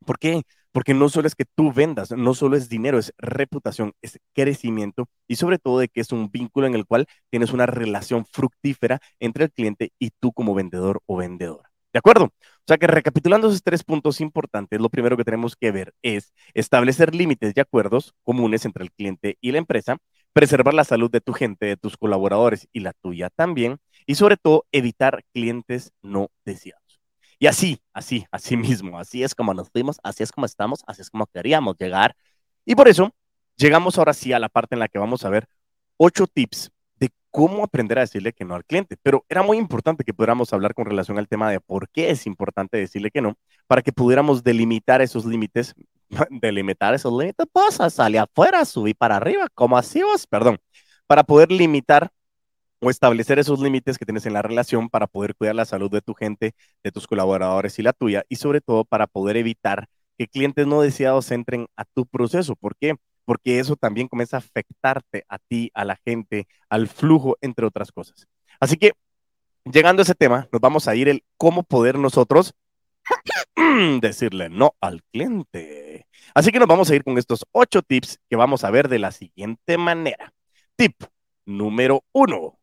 ¿Por 0.06 0.19
qué? 0.19 0.42
Porque 0.74 0.94
no 0.94 1.07
solo 1.07 1.28
es 1.28 1.36
que 1.36 1.46
tú 1.46 1.72
vendas, 1.72 2.12
no 2.12 2.34
solo 2.34 2.57
es 2.57 2.68
dinero, 2.68 3.00
es 3.00 3.13
reputación, 3.18 3.94
es 4.02 4.19
crecimiento 4.34 5.07
y 5.25 5.38
sobre 5.38 5.57
todo 5.57 5.80
de 5.80 5.88
que 5.88 6.02
es 6.02 6.12
un 6.12 6.30
vínculo 6.30 6.68
en 6.68 6.75
el 6.75 6.86
cual 6.86 7.07
tienes 7.30 7.54
una 7.54 7.66
relación 7.66 8.25
fructífera 8.25 9.00
entre 9.22 9.46
el 9.46 9.52
cliente 9.54 9.94
y 10.00 10.10
tú 10.19 10.34
como 10.34 10.54
vendedor 10.54 11.02
o 11.06 11.16
vendedora. 11.16 11.72
¿De 11.94 12.00
acuerdo? 12.00 12.25
O 12.25 12.68
sea 12.68 12.78
que 12.78 12.88
recapitulando 12.88 13.48
esos 13.48 13.63
tres 13.63 13.86
puntos 13.86 14.19
importantes, 14.19 14.81
lo 14.81 14.90
primero 14.90 15.16
que 15.16 15.24
tenemos 15.24 15.56
que 15.56 15.72
ver 15.72 15.94
es 16.02 16.34
establecer 16.54 17.16
límites 17.16 17.54
y 17.56 17.60
acuerdos 17.62 18.13
comunes 18.24 18.66
entre 18.66 18.84
el 18.84 18.92
cliente 18.92 19.38
y 19.40 19.54
la 19.54 19.60
empresa 19.60 19.98
preservar 20.35 20.73
la 20.73 20.83
salud 20.83 21.09
de 21.09 21.21
tu 21.21 21.31
gente, 21.31 21.65
de 21.65 21.77
tus 21.77 21.95
colaboradores 21.95 22.67
y 22.73 22.81
la 22.81 22.91
tuya 22.91 23.29
también, 23.29 23.77
y 24.05 24.15
sobre 24.15 24.35
todo 24.35 24.65
evitar 24.73 25.23
clientes 25.33 25.93
no 26.01 26.27
deseados. 26.43 26.99
Y 27.39 27.47
así, 27.47 27.79
así, 27.93 28.25
así 28.31 28.57
mismo, 28.57 28.99
así 28.99 29.23
es 29.23 29.33
como 29.33 29.53
nos 29.53 29.69
fuimos, 29.69 29.97
así 30.03 30.23
es 30.23 30.33
como 30.33 30.45
estamos, 30.45 30.83
así 30.87 31.01
es 31.01 31.09
como 31.09 31.25
queríamos 31.27 31.77
llegar. 31.79 32.17
Y 32.65 32.75
por 32.75 32.89
eso 32.89 33.15
llegamos 33.55 33.97
ahora 33.97 34.13
sí 34.13 34.33
a 34.33 34.39
la 34.39 34.49
parte 34.49 34.75
en 34.75 34.79
la 34.79 34.89
que 34.89 34.99
vamos 34.99 35.23
a 35.23 35.29
ver 35.29 35.47
ocho 35.95 36.27
tips 36.27 36.69
de 37.00 37.09
cómo 37.31 37.63
aprender 37.63 37.97
a 37.97 38.01
decirle 38.01 38.33
que 38.33 38.45
no 38.45 38.56
al 38.56 38.65
cliente. 38.65 38.97
Pero 39.01 39.25
era 39.30 39.44
muy 39.44 39.57
importante 39.57 40.03
que 40.03 40.13
pudiéramos 40.13 40.53
hablar 40.53 40.74
con 40.74 40.86
relación 40.86 41.18
al 41.19 41.27
tema 41.27 41.50
de 41.51 41.59
por 41.59 41.89
qué 41.89 42.09
es 42.12 42.25
importante 42.25 42.77
decirle 42.77 43.12
que 43.12 43.21
no, 43.21 43.36
para 43.68 43.81
que 43.81 43.92
pudiéramos 43.92 44.44
delimitar 44.44 45.01
esos 45.01 45.25
límites 45.25 45.75
delimitar 46.30 46.94
esos 46.94 47.12
límites, 47.12 47.45
pues 47.51 47.94
salir 47.94 48.19
afuera, 48.19 48.65
subir 48.65 48.95
para 48.95 49.18
arriba, 49.18 49.47
como 49.53 49.77
así 49.77 50.01
vos, 50.01 50.27
perdón, 50.27 50.59
para 51.07 51.24
poder 51.24 51.51
limitar 51.51 52.12
o 52.80 52.89
establecer 52.89 53.39
esos 53.39 53.59
límites 53.59 53.97
que 53.97 54.06
tienes 54.06 54.25
en 54.25 54.33
la 54.33 54.42
relación 54.42 54.89
para 54.89 55.07
poder 55.07 55.36
cuidar 55.36 55.56
la 55.56 55.65
salud 55.65 55.89
de 55.89 56.01
tu 56.01 56.13
gente, 56.13 56.53
de 56.83 56.92
tus 56.92 57.07
colaboradores 57.07 57.80
y 57.80 57.83
la 57.83 57.94
tuya, 57.94 58.24
y 58.30 58.36
sobre 58.36 58.62
todo 58.62 58.86
para 58.86 59.07
poder 59.07 59.38
evitar 59.38 59.88
que 60.18 60.27
clientes 60.27 60.68
no 60.68 60.81
deseados 60.81 61.31
entren 61.31 61.68
a 61.75 61.86
tu 61.86 62.06
proceso. 62.06 62.56
¿Por 62.56 62.75
qué? 62.75 62.95
Eso 63.44 63.76
también 63.76 64.07
comienza 64.07 64.38
a 64.38 64.40
afectarte 64.40 65.26
a 65.28 65.38
ti, 65.38 65.71
a 65.73 65.85
la 65.85 65.97
gente, 66.06 66.47
al 66.69 66.88
flujo, 66.88 67.38
entre 67.42 67.66
otras 67.66 67.92
cosas. 67.92 68.28
Así 68.59 68.78
que, 68.78 68.94
llegando 69.66 70.02
a 70.02 70.04
ese 70.04 70.16
tema, 70.16 70.47
nos 70.52 70.61
vamos 70.61 70.88
a 70.88 70.95
ir 70.95 71.07
el 71.09 71.23
cómo 71.38 71.64
poder 71.64 71.97
nosotros 71.97 72.54
decirle 74.02 74.49
no 74.49 74.76
al 74.81 75.04
cliente. 75.11 76.07
Así 76.33 76.52
que 76.52 76.59
nos 76.59 76.68
vamos 76.68 76.90
a 76.90 76.95
ir 76.95 77.04
con 77.04 77.18
estos 77.18 77.45
ocho 77.52 77.81
tips 77.81 78.19
que 78.30 78.35
vamos 78.35 78.64
a 78.64 78.71
ver 78.71 78.88
de 78.90 78.99
la 78.99 79.11
siguiente 79.11 79.78
manera. 79.78 80.33
Tip 80.76 81.04
número 81.45 82.04
uno. 82.11 82.59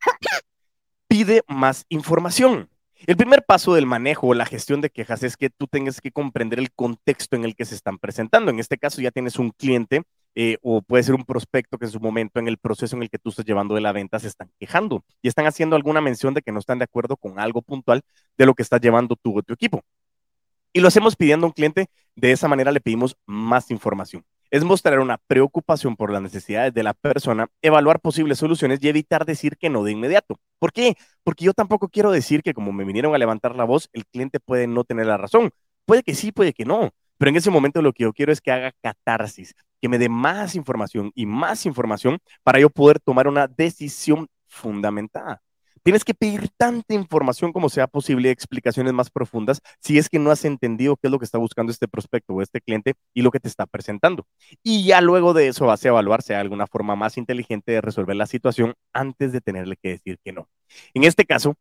Pide 1.08 1.42
más 1.46 1.84
información. 1.88 2.71
El 3.04 3.16
primer 3.16 3.44
paso 3.44 3.74
del 3.74 3.84
manejo 3.84 4.28
o 4.28 4.34
la 4.34 4.46
gestión 4.46 4.80
de 4.80 4.88
quejas 4.88 5.24
es 5.24 5.36
que 5.36 5.50
tú 5.50 5.66
tengas 5.66 6.00
que 6.00 6.12
comprender 6.12 6.60
el 6.60 6.72
contexto 6.72 7.34
en 7.34 7.44
el 7.44 7.56
que 7.56 7.64
se 7.64 7.74
están 7.74 7.98
presentando. 7.98 8.52
En 8.52 8.60
este 8.60 8.78
caso 8.78 9.00
ya 9.00 9.10
tienes 9.10 9.40
un 9.40 9.50
cliente 9.50 10.04
eh, 10.36 10.58
o 10.62 10.82
puede 10.82 11.02
ser 11.02 11.16
un 11.16 11.24
prospecto 11.24 11.78
que 11.78 11.86
en 11.86 11.90
su 11.90 11.98
momento 11.98 12.38
en 12.38 12.46
el 12.46 12.58
proceso 12.58 12.94
en 12.94 13.02
el 13.02 13.10
que 13.10 13.18
tú 13.18 13.30
estás 13.30 13.44
llevando 13.44 13.74
de 13.74 13.80
la 13.80 13.90
venta 13.90 14.20
se 14.20 14.28
están 14.28 14.50
quejando 14.60 15.04
y 15.20 15.26
están 15.26 15.46
haciendo 15.46 15.74
alguna 15.74 16.00
mención 16.00 16.32
de 16.32 16.42
que 16.42 16.52
no 16.52 16.60
están 16.60 16.78
de 16.78 16.84
acuerdo 16.84 17.16
con 17.16 17.40
algo 17.40 17.60
puntual 17.60 18.02
de 18.38 18.46
lo 18.46 18.54
que 18.54 18.62
estás 18.62 18.80
llevando 18.80 19.16
tú 19.16 19.36
o 19.36 19.42
tu 19.42 19.52
equipo. 19.52 19.82
Y 20.72 20.80
lo 20.80 20.86
hacemos 20.86 21.16
pidiendo 21.16 21.46
a 21.46 21.48
un 21.48 21.52
cliente, 21.52 21.88
de 22.14 22.30
esa 22.30 22.46
manera 22.46 22.70
le 22.70 22.80
pedimos 22.80 23.16
más 23.26 23.70
información. 23.72 24.24
Es 24.52 24.64
mostrar 24.64 25.00
una 25.00 25.16
preocupación 25.16 25.96
por 25.96 26.12
las 26.12 26.20
necesidades 26.20 26.74
de 26.74 26.82
la 26.82 26.92
persona, 26.92 27.48
evaluar 27.62 28.00
posibles 28.00 28.36
soluciones 28.36 28.80
y 28.82 28.88
evitar 28.88 29.24
decir 29.24 29.56
que 29.56 29.70
no 29.70 29.82
de 29.82 29.92
inmediato. 29.92 30.38
¿Por 30.58 30.74
qué? 30.74 30.94
Porque 31.24 31.46
yo 31.46 31.54
tampoco 31.54 31.88
quiero 31.88 32.10
decir 32.10 32.42
que 32.42 32.52
como 32.52 32.70
me 32.70 32.84
vinieron 32.84 33.14
a 33.14 33.18
levantar 33.18 33.56
la 33.56 33.64
voz, 33.64 33.88
el 33.94 34.04
cliente 34.04 34.40
puede 34.40 34.66
no 34.66 34.84
tener 34.84 35.06
la 35.06 35.16
razón. 35.16 35.52
Puede 35.86 36.02
que 36.02 36.14
sí, 36.14 36.32
puede 36.32 36.52
que 36.52 36.66
no. 36.66 36.90
Pero 37.16 37.30
en 37.30 37.36
ese 37.36 37.50
momento 37.50 37.80
lo 37.80 37.94
que 37.94 38.02
yo 38.02 38.12
quiero 38.12 38.30
es 38.30 38.42
que 38.42 38.52
haga 38.52 38.72
catarsis, 38.82 39.54
que 39.80 39.88
me 39.88 39.98
dé 39.98 40.10
más 40.10 40.54
información 40.54 41.12
y 41.14 41.24
más 41.24 41.64
información 41.64 42.18
para 42.42 42.60
yo 42.60 42.68
poder 42.68 43.00
tomar 43.00 43.28
una 43.28 43.48
decisión 43.48 44.28
fundamentada. 44.48 45.41
Tienes 45.82 46.04
que 46.04 46.14
pedir 46.14 46.48
tanta 46.56 46.94
información 46.94 47.52
como 47.52 47.68
sea 47.68 47.88
posible, 47.88 48.30
explicaciones 48.30 48.92
más 48.92 49.10
profundas, 49.10 49.60
si 49.80 49.98
es 49.98 50.08
que 50.08 50.20
no 50.20 50.30
has 50.30 50.44
entendido 50.44 50.96
qué 50.96 51.08
es 51.08 51.10
lo 51.10 51.18
que 51.18 51.24
está 51.24 51.38
buscando 51.38 51.72
este 51.72 51.88
prospecto 51.88 52.34
o 52.34 52.42
este 52.42 52.60
cliente 52.60 52.94
y 53.12 53.22
lo 53.22 53.32
que 53.32 53.40
te 53.40 53.48
está 53.48 53.66
presentando. 53.66 54.26
Y 54.62 54.84
ya 54.84 55.00
luego 55.00 55.34
de 55.34 55.48
eso 55.48 55.66
vas 55.66 55.84
a 55.84 55.88
evaluar 55.88 56.22
si 56.22 56.34
hay 56.34 56.40
alguna 56.40 56.68
forma 56.68 56.94
más 56.94 57.18
inteligente 57.18 57.72
de 57.72 57.80
resolver 57.80 58.14
la 58.14 58.26
situación 58.26 58.74
antes 58.92 59.32
de 59.32 59.40
tenerle 59.40 59.76
que 59.76 59.90
decir 59.90 60.18
que 60.24 60.32
no. 60.32 60.48
En 60.94 61.04
este 61.04 61.24
caso, 61.24 61.56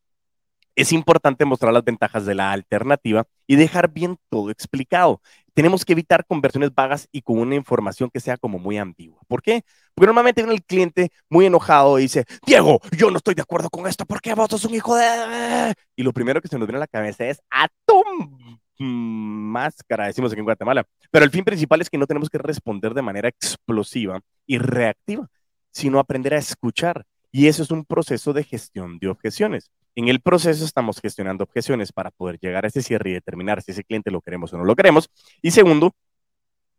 es 0.75 0.91
importante 0.93 1.45
mostrar 1.45 1.73
las 1.73 1.83
ventajas 1.83 2.25
de 2.25 2.35
la 2.35 2.51
alternativa 2.51 3.25
y 3.47 3.55
dejar 3.55 3.91
bien 3.91 4.17
todo 4.29 4.49
explicado. 4.49 5.21
Tenemos 5.53 5.83
que 5.83 5.93
evitar 5.93 6.25
conversiones 6.25 6.73
vagas 6.73 7.07
y 7.11 7.21
con 7.21 7.37
una 7.39 7.55
información 7.55 8.09
que 8.11 8.19
sea 8.21 8.37
como 8.37 8.57
muy 8.57 8.77
ambigua. 8.77 9.19
¿Por 9.27 9.41
qué? 9.41 9.63
Porque 9.93 10.07
normalmente 10.07 10.41
viene 10.41 10.55
el 10.55 10.63
cliente 10.63 11.11
muy 11.29 11.45
enojado 11.45 11.99
y 11.99 12.03
dice, 12.03 12.25
Diego, 12.45 12.79
yo 12.97 13.11
no 13.11 13.17
estoy 13.17 13.35
de 13.35 13.41
acuerdo 13.41 13.69
con 13.69 13.85
esto, 13.87 14.05
¿por 14.05 14.21
qué 14.21 14.33
vos 14.33 14.49
sos 14.49 14.65
un 14.65 14.75
hijo 14.75 14.95
de...? 14.95 15.73
Y 15.95 16.03
lo 16.03 16.13
primero 16.13 16.41
que 16.41 16.47
se 16.47 16.57
nos 16.57 16.67
viene 16.67 16.77
a 16.77 16.81
la 16.81 16.87
cabeza 16.87 17.25
es, 17.25 17.41
¡atom! 17.49 18.59
máscara, 18.83 20.07
decimos 20.07 20.31
aquí 20.31 20.39
en 20.39 20.45
Guatemala. 20.45 20.85
Pero 21.11 21.25
el 21.25 21.31
fin 21.31 21.43
principal 21.43 21.81
es 21.81 21.89
que 21.89 21.97
no 21.97 22.07
tenemos 22.07 22.29
que 22.29 22.37
responder 22.37 22.93
de 22.93 23.01
manera 23.01 23.29
explosiva 23.29 24.19
y 24.45 24.57
reactiva, 24.57 25.27
sino 25.71 25.99
aprender 25.99 26.33
a 26.33 26.39
escuchar. 26.39 27.05
Y 27.31 27.47
eso 27.47 27.63
es 27.63 27.71
un 27.71 27.85
proceso 27.85 28.33
de 28.33 28.43
gestión 28.43 28.99
de 28.99 29.07
objeciones. 29.07 29.71
En 29.95 30.07
el 30.07 30.21
proceso 30.21 30.65
estamos 30.65 30.99
gestionando 30.99 31.43
objeciones 31.43 31.91
para 31.91 32.11
poder 32.11 32.39
llegar 32.39 32.65
a 32.65 32.67
ese 32.67 32.81
cierre 32.81 33.11
y 33.11 33.13
determinar 33.13 33.61
si 33.61 33.71
ese 33.71 33.83
cliente 33.83 34.11
lo 34.11 34.21
queremos 34.21 34.53
o 34.53 34.57
no 34.57 34.65
lo 34.65 34.75
queremos. 34.75 35.09
Y 35.41 35.51
segundo, 35.51 35.93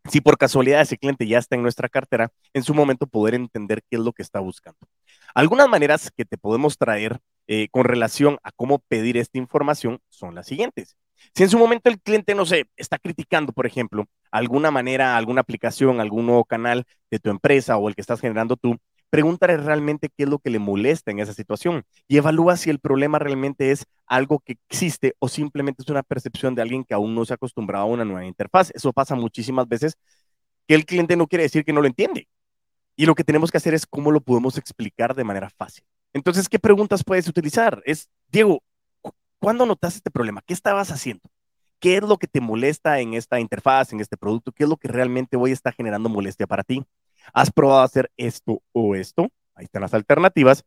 si 0.09 0.21
por 0.21 0.37
casualidad 0.37 0.81
ese 0.81 0.97
cliente 0.97 1.27
ya 1.27 1.39
está 1.39 1.55
en 1.55 1.63
nuestra 1.63 1.89
cartera, 1.89 2.31
en 2.53 2.63
su 2.63 2.73
momento 2.73 3.07
poder 3.07 3.35
entender 3.35 3.81
qué 3.89 3.97
es 3.97 4.01
lo 4.01 4.13
que 4.13 4.21
está 4.21 4.39
buscando. 4.39 4.79
Algunas 5.33 5.69
maneras 5.69 6.11
que 6.15 6.25
te 6.25 6.37
podemos 6.37 6.77
traer 6.77 7.19
eh, 7.47 7.67
con 7.71 7.85
relación 7.85 8.37
a 8.43 8.51
cómo 8.51 8.79
pedir 8.79 9.17
esta 9.17 9.37
información 9.37 9.99
son 10.09 10.35
las 10.35 10.47
siguientes. 10.47 10.97
Si 11.33 11.43
en 11.43 11.49
su 11.49 11.57
momento 11.57 11.89
el 11.89 12.01
cliente, 12.01 12.35
no 12.35 12.45
sé, 12.45 12.65
está 12.75 12.97
criticando, 12.99 13.53
por 13.53 13.65
ejemplo, 13.65 14.05
alguna 14.31 14.71
manera, 14.71 15.15
alguna 15.15 15.41
aplicación, 15.41 15.99
algún 15.99 16.25
nuevo 16.25 16.45
canal 16.45 16.85
de 17.09 17.19
tu 17.19 17.29
empresa 17.29 17.77
o 17.77 17.87
el 17.87 17.95
que 17.95 18.01
estás 18.01 18.19
generando 18.19 18.57
tú, 18.57 18.77
pregúntale 19.13 19.57
realmente 19.57 20.09
qué 20.09 20.23
es 20.23 20.29
lo 20.29 20.39
que 20.39 20.49
le 20.49 20.57
molesta 20.57 21.11
en 21.11 21.19
esa 21.19 21.35
situación 21.35 21.83
y 22.07 22.17
evalúa 22.17 22.57
si 22.57 22.71
el 22.71 22.79
problema 22.79 23.19
realmente 23.19 23.69
es 23.69 23.85
algo 24.07 24.39
que 24.39 24.57
existe 24.67 25.13
o 25.19 25.29
simplemente 25.29 25.83
es 25.83 25.89
una 25.89 26.01
percepción 26.01 26.55
de 26.55 26.63
alguien 26.63 26.83
que 26.83 26.95
aún 26.95 27.13
no 27.13 27.23
se 27.23 27.31
ha 27.31 27.35
acostumbrado 27.35 27.83
a 27.83 27.87
una 27.87 28.05
nueva 28.05 28.25
interfaz. 28.25 28.71
Eso 28.73 28.91
pasa 28.91 29.13
muchísimas 29.13 29.67
veces 29.67 29.97
que 30.67 30.73
el 30.73 30.87
cliente 30.87 31.15
no 31.15 31.27
quiere 31.27 31.43
decir 31.43 31.63
que 31.63 31.73
no 31.73 31.81
lo 31.81 31.85
entiende. 31.85 32.27
Y 32.95 33.05
lo 33.05 33.13
que 33.13 33.23
tenemos 33.23 33.51
que 33.51 33.57
hacer 33.57 33.75
es 33.75 33.85
cómo 33.85 34.09
lo 34.09 34.19
podemos 34.19 34.57
explicar 34.57 35.13
de 35.13 35.23
manera 35.23 35.51
fácil. 35.51 35.83
Entonces, 36.11 36.49
¿qué 36.49 36.57
preguntas 36.57 37.03
puedes 37.03 37.27
utilizar? 37.27 37.83
Es, 37.85 38.09
Diego, 38.29 38.63
¿cuándo 39.37 39.67
notaste 39.67 39.97
este 39.97 40.09
problema? 40.09 40.41
¿Qué 40.43 40.55
estabas 40.55 40.89
haciendo? 40.89 41.29
¿Qué 41.79 41.97
es 41.97 42.01
lo 42.01 42.17
que 42.17 42.25
te 42.25 42.41
molesta 42.41 42.99
en 42.99 43.13
esta 43.13 43.39
interfaz, 43.39 43.93
en 43.93 43.99
este 43.99 44.17
producto? 44.17 44.51
¿Qué 44.51 44.63
es 44.63 44.69
lo 44.69 44.77
que 44.77 44.87
realmente 44.87 45.37
hoy 45.37 45.51
está 45.51 45.71
generando 45.71 46.09
molestia 46.09 46.47
para 46.47 46.63
ti? 46.63 46.83
Has 47.33 47.51
probado 47.51 47.81
hacer 47.81 48.11
esto 48.17 48.61
o 48.71 48.95
esto, 48.95 49.29
ahí 49.55 49.65
están 49.65 49.81
las 49.81 49.93
alternativas, 49.93 50.63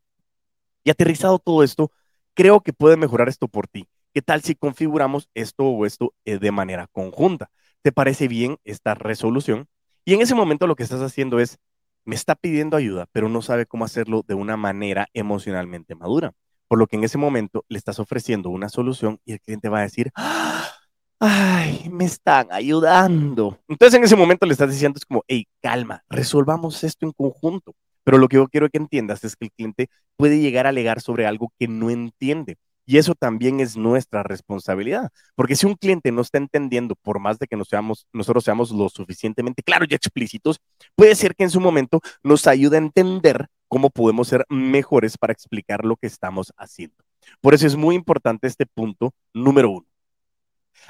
y 0.84 0.90
aterrizado 0.90 1.38
todo 1.38 1.62
esto, 1.62 1.90
creo 2.34 2.60
que 2.60 2.72
puede 2.72 2.96
mejorar 2.96 3.28
esto 3.28 3.48
por 3.48 3.66
ti. 3.66 3.88
¿Qué 4.14 4.22
tal 4.22 4.42
si 4.42 4.54
configuramos 4.54 5.28
esto 5.34 5.64
o 5.64 5.84
esto 5.84 6.14
eh, 6.24 6.38
de 6.38 6.50
manera 6.52 6.86
conjunta? 6.86 7.50
¿Te 7.82 7.92
parece 7.92 8.28
bien 8.28 8.58
esta 8.64 8.94
resolución? 8.94 9.66
Y 10.04 10.14
en 10.14 10.22
ese 10.22 10.34
momento 10.34 10.66
lo 10.66 10.76
que 10.76 10.84
estás 10.84 11.02
haciendo 11.02 11.40
es, 11.40 11.58
me 12.04 12.14
está 12.14 12.36
pidiendo 12.36 12.76
ayuda, 12.76 13.06
pero 13.10 13.28
no 13.28 13.42
sabe 13.42 13.66
cómo 13.66 13.84
hacerlo 13.84 14.22
de 14.26 14.34
una 14.34 14.56
manera 14.56 15.08
emocionalmente 15.12 15.96
madura. 15.96 16.32
Por 16.68 16.78
lo 16.78 16.86
que 16.86 16.96
en 16.96 17.04
ese 17.04 17.18
momento 17.18 17.64
le 17.68 17.78
estás 17.78 17.98
ofreciendo 17.98 18.50
una 18.50 18.68
solución 18.68 19.20
y 19.24 19.32
el 19.32 19.40
cliente 19.40 19.68
va 19.68 19.80
a 19.80 19.82
decir, 19.82 20.12
¡Ah! 20.14 20.75
Ay, 21.20 21.88
me 21.90 22.04
están 22.04 22.48
ayudando. 22.50 23.58
Entonces 23.68 23.98
en 23.98 24.04
ese 24.04 24.16
momento 24.16 24.46
le 24.46 24.52
estás 24.52 24.70
diciendo, 24.70 24.98
es 24.98 25.06
como, 25.06 25.22
hey, 25.28 25.46
calma, 25.62 26.04
resolvamos 26.08 26.82
esto 26.84 27.06
en 27.06 27.12
conjunto. 27.12 27.74
Pero 28.04 28.18
lo 28.18 28.28
que 28.28 28.36
yo 28.36 28.46
quiero 28.48 28.68
que 28.70 28.78
entiendas 28.78 29.24
es 29.24 29.34
que 29.34 29.46
el 29.46 29.52
cliente 29.52 29.88
puede 30.16 30.38
llegar 30.38 30.66
a 30.66 30.68
alegar 30.68 31.00
sobre 31.00 31.26
algo 31.26 31.52
que 31.58 31.66
no 31.66 31.90
entiende. 31.90 32.56
Y 32.88 32.98
eso 32.98 33.16
también 33.16 33.58
es 33.58 33.76
nuestra 33.76 34.22
responsabilidad. 34.22 35.10
Porque 35.34 35.56
si 35.56 35.66
un 35.66 35.74
cliente 35.74 36.12
no 36.12 36.20
está 36.20 36.38
entendiendo, 36.38 36.94
por 36.94 37.18
más 37.18 37.40
de 37.40 37.48
que 37.48 37.56
nos 37.56 37.66
seamos, 37.66 38.06
nosotros 38.12 38.44
seamos 38.44 38.70
lo 38.70 38.88
suficientemente 38.88 39.64
claros 39.64 39.88
y 39.90 39.96
explícitos, 39.96 40.60
puede 40.94 41.16
ser 41.16 41.34
que 41.34 41.42
en 41.42 41.50
su 41.50 41.60
momento 41.60 42.00
nos 42.22 42.46
ayude 42.46 42.76
a 42.76 42.80
entender 42.80 43.48
cómo 43.66 43.90
podemos 43.90 44.28
ser 44.28 44.46
mejores 44.48 45.18
para 45.18 45.32
explicar 45.32 45.84
lo 45.84 45.96
que 45.96 46.06
estamos 46.06 46.52
haciendo. 46.56 46.94
Por 47.40 47.54
eso 47.54 47.66
es 47.66 47.74
muy 47.74 47.96
importante 47.96 48.46
este 48.46 48.66
punto 48.66 49.12
número 49.34 49.70
uno. 49.70 49.86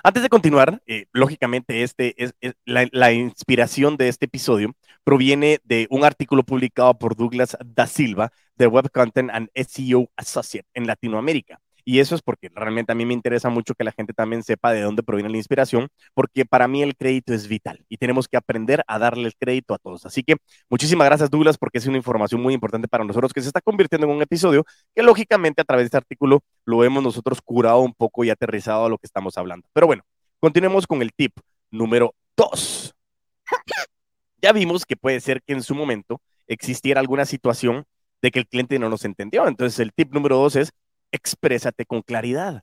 Antes 0.02 0.22
de 0.22 0.28
continuar, 0.28 0.82
eh, 0.86 1.06
lógicamente 1.12 1.82
este 1.82 2.14
es, 2.22 2.34
la, 2.64 3.12
inspiración 3.12 3.96
de 3.96 4.08
este 4.08 4.26
episodio 4.26 4.74
proviene 5.04 5.60
de 5.64 5.86
un 5.90 6.04
artículo 6.04 6.42
publicado 6.42 6.98
por 6.98 7.16
Douglas 7.16 7.56
da 7.64 7.86
Silva 7.86 8.32
de 8.56 8.66
Web 8.66 8.90
Content 8.92 9.30
and 9.32 9.48
SEO 9.54 10.10
Associate 10.16 10.68
en 10.74 10.86
Latinoamérica. 10.86 11.60
Y 11.88 12.00
eso 12.00 12.16
es 12.16 12.22
porque 12.22 12.50
realmente 12.52 12.90
a 12.90 12.96
mí 12.96 13.06
me 13.06 13.14
interesa 13.14 13.48
mucho 13.48 13.72
que 13.76 13.84
la 13.84 13.92
gente 13.92 14.12
también 14.12 14.42
sepa 14.42 14.72
de 14.72 14.80
dónde 14.80 15.04
proviene 15.04 15.30
la 15.30 15.36
inspiración, 15.36 15.86
porque 16.14 16.44
para 16.44 16.66
mí 16.66 16.82
el 16.82 16.96
crédito 16.96 17.32
es 17.32 17.46
vital 17.46 17.84
y 17.88 17.96
tenemos 17.96 18.26
que 18.26 18.36
aprender 18.36 18.82
a 18.88 18.98
darle 18.98 19.28
el 19.28 19.36
crédito 19.36 19.72
a 19.72 19.78
todos. 19.78 20.04
Así 20.04 20.24
que 20.24 20.34
muchísimas 20.68 21.06
gracias 21.06 21.30
Douglas 21.30 21.56
porque 21.56 21.78
es 21.78 21.86
una 21.86 21.96
información 21.96 22.42
muy 22.42 22.54
importante 22.54 22.88
para 22.88 23.04
nosotros 23.04 23.32
que 23.32 23.40
se 23.40 23.46
está 23.46 23.60
convirtiendo 23.60 24.08
en 24.08 24.14
un 24.14 24.20
episodio 24.20 24.64
que 24.96 25.04
lógicamente 25.04 25.62
a 25.62 25.64
través 25.64 25.84
de 25.84 25.86
este 25.86 25.96
artículo 25.96 26.40
lo 26.64 26.82
hemos 26.82 27.04
nosotros 27.04 27.40
curado 27.40 27.78
un 27.78 27.94
poco 27.94 28.24
y 28.24 28.30
aterrizado 28.30 28.86
a 28.86 28.88
lo 28.88 28.98
que 28.98 29.06
estamos 29.06 29.38
hablando. 29.38 29.68
Pero 29.72 29.86
bueno, 29.86 30.02
continuemos 30.40 30.88
con 30.88 31.02
el 31.02 31.12
tip 31.12 31.38
número 31.70 32.16
dos. 32.36 32.96
Ya 34.42 34.50
vimos 34.50 34.84
que 34.84 34.96
puede 34.96 35.20
ser 35.20 35.40
que 35.40 35.52
en 35.52 35.62
su 35.62 35.76
momento 35.76 36.20
existiera 36.48 36.98
alguna 36.98 37.26
situación 37.26 37.84
de 38.22 38.32
que 38.32 38.40
el 38.40 38.48
cliente 38.48 38.76
no 38.80 38.88
nos 38.88 39.04
entendió. 39.04 39.46
Entonces 39.46 39.78
el 39.78 39.92
tip 39.92 40.12
número 40.12 40.36
dos 40.36 40.56
es 40.56 40.72
exprésate 41.12 41.86
con 41.86 42.02
claridad. 42.02 42.62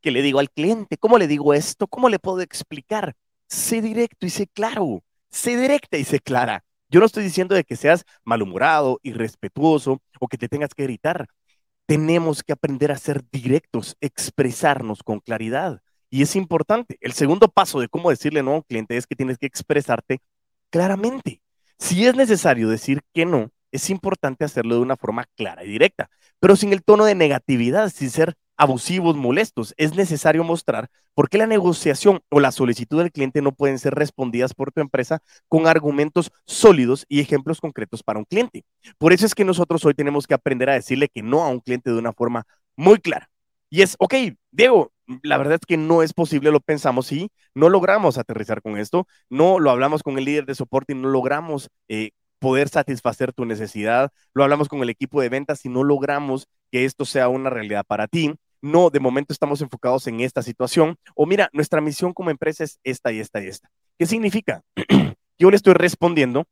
¿Qué 0.00 0.10
le 0.10 0.22
digo 0.22 0.40
al 0.40 0.50
cliente? 0.50 0.98
¿Cómo 0.98 1.18
le 1.18 1.28
digo 1.28 1.54
esto? 1.54 1.86
¿Cómo 1.86 2.08
le 2.08 2.18
puedo 2.18 2.40
explicar? 2.40 3.14
Sé 3.48 3.80
directo 3.80 4.26
y 4.26 4.30
sé 4.30 4.46
claro. 4.48 5.02
Sé 5.30 5.56
directa 5.56 5.96
y 5.96 6.04
sé 6.04 6.20
clara. 6.20 6.64
Yo 6.90 7.00
no 7.00 7.06
estoy 7.06 7.24
diciendo 7.24 7.54
de 7.54 7.64
que 7.64 7.76
seas 7.76 8.04
malhumorado, 8.24 9.00
irrespetuoso 9.02 10.02
o 10.20 10.28
que 10.28 10.36
te 10.36 10.48
tengas 10.48 10.74
que 10.74 10.82
gritar. 10.82 11.26
Tenemos 11.86 12.42
que 12.42 12.52
aprender 12.52 12.92
a 12.92 12.98
ser 12.98 13.22
directos, 13.30 13.96
expresarnos 14.00 15.02
con 15.02 15.20
claridad. 15.20 15.80
Y 16.10 16.22
es 16.22 16.36
importante. 16.36 16.98
El 17.00 17.12
segundo 17.12 17.48
paso 17.48 17.80
de 17.80 17.88
cómo 17.88 18.10
decirle 18.10 18.42
no 18.42 18.52
a 18.52 18.54
un 18.56 18.62
cliente 18.62 18.96
es 18.96 19.06
que 19.06 19.16
tienes 19.16 19.38
que 19.38 19.46
expresarte 19.46 20.20
claramente. 20.68 21.40
Si 21.78 22.04
es 22.06 22.14
necesario 22.14 22.68
decir 22.68 23.00
que 23.14 23.24
no, 23.24 23.50
es 23.72 23.90
importante 23.90 24.44
hacerlo 24.44 24.76
de 24.76 24.82
una 24.82 24.96
forma 24.96 25.24
clara 25.36 25.64
y 25.64 25.68
directa, 25.68 26.10
pero 26.38 26.56
sin 26.56 26.72
el 26.72 26.84
tono 26.84 27.04
de 27.04 27.14
negatividad, 27.14 27.90
sin 27.90 28.10
ser 28.10 28.34
abusivos, 28.56 29.16
molestos. 29.16 29.74
Es 29.76 29.96
necesario 29.96 30.44
mostrar 30.44 30.88
por 31.14 31.28
qué 31.28 31.38
la 31.38 31.46
negociación 31.46 32.20
o 32.30 32.40
la 32.40 32.52
solicitud 32.52 32.98
del 32.98 33.10
cliente 33.10 33.42
no 33.42 33.52
pueden 33.52 33.78
ser 33.78 33.94
respondidas 33.94 34.54
por 34.54 34.72
tu 34.72 34.80
empresa 34.80 35.20
con 35.48 35.66
argumentos 35.66 36.30
sólidos 36.46 37.04
y 37.08 37.20
ejemplos 37.20 37.60
concretos 37.60 38.02
para 38.02 38.18
un 38.18 38.24
cliente. 38.24 38.64
Por 38.98 39.12
eso 39.12 39.26
es 39.26 39.34
que 39.34 39.44
nosotros 39.44 39.84
hoy 39.84 39.94
tenemos 39.94 40.26
que 40.26 40.34
aprender 40.34 40.70
a 40.70 40.74
decirle 40.74 41.08
que 41.08 41.22
no 41.22 41.42
a 41.42 41.48
un 41.48 41.60
cliente 41.60 41.90
de 41.90 41.98
una 41.98 42.12
forma 42.12 42.46
muy 42.76 42.98
clara. 42.98 43.28
Y 43.70 43.82
es, 43.82 43.96
ok, 43.98 44.14
Diego, 44.50 44.92
la 45.22 45.38
verdad 45.38 45.54
es 45.54 45.66
que 45.66 45.76
no 45.76 46.02
es 46.02 46.12
posible, 46.12 46.50
lo 46.50 46.60
pensamos 46.60 47.10
y 47.12 47.30
no 47.54 47.68
logramos 47.68 48.18
aterrizar 48.18 48.62
con 48.62 48.78
esto, 48.78 49.06
no 49.30 49.58
lo 49.58 49.70
hablamos 49.70 50.02
con 50.02 50.18
el 50.18 50.24
líder 50.24 50.46
de 50.46 50.54
soporte 50.54 50.92
y 50.92 50.96
no 50.96 51.08
logramos 51.08 51.70
eh, 51.88 52.10
poder 52.42 52.68
satisfacer 52.68 53.32
tu 53.32 53.44
necesidad. 53.44 54.10
Lo 54.34 54.42
hablamos 54.42 54.68
con 54.68 54.82
el 54.82 54.90
equipo 54.90 55.22
de 55.22 55.28
ventas 55.28 55.64
y 55.64 55.68
no 55.68 55.84
logramos 55.84 56.48
que 56.72 56.84
esto 56.84 57.04
sea 57.04 57.28
una 57.28 57.50
realidad 57.50 57.84
para 57.86 58.08
ti. 58.08 58.34
No, 58.60 58.90
de 58.90 58.98
momento 58.98 59.32
estamos 59.32 59.62
enfocados 59.62 60.08
en 60.08 60.20
esta 60.20 60.42
situación. 60.42 60.96
O 61.14 61.24
mira, 61.24 61.48
nuestra 61.52 61.80
misión 61.80 62.12
como 62.12 62.30
empresa 62.30 62.64
es 62.64 62.80
esta 62.82 63.12
y 63.12 63.20
esta 63.20 63.40
y 63.40 63.46
esta. 63.46 63.70
¿Qué 63.96 64.06
significa? 64.06 64.62
Yo 65.38 65.50
le 65.50 65.56
estoy 65.56 65.74
respondiendo 65.74 66.44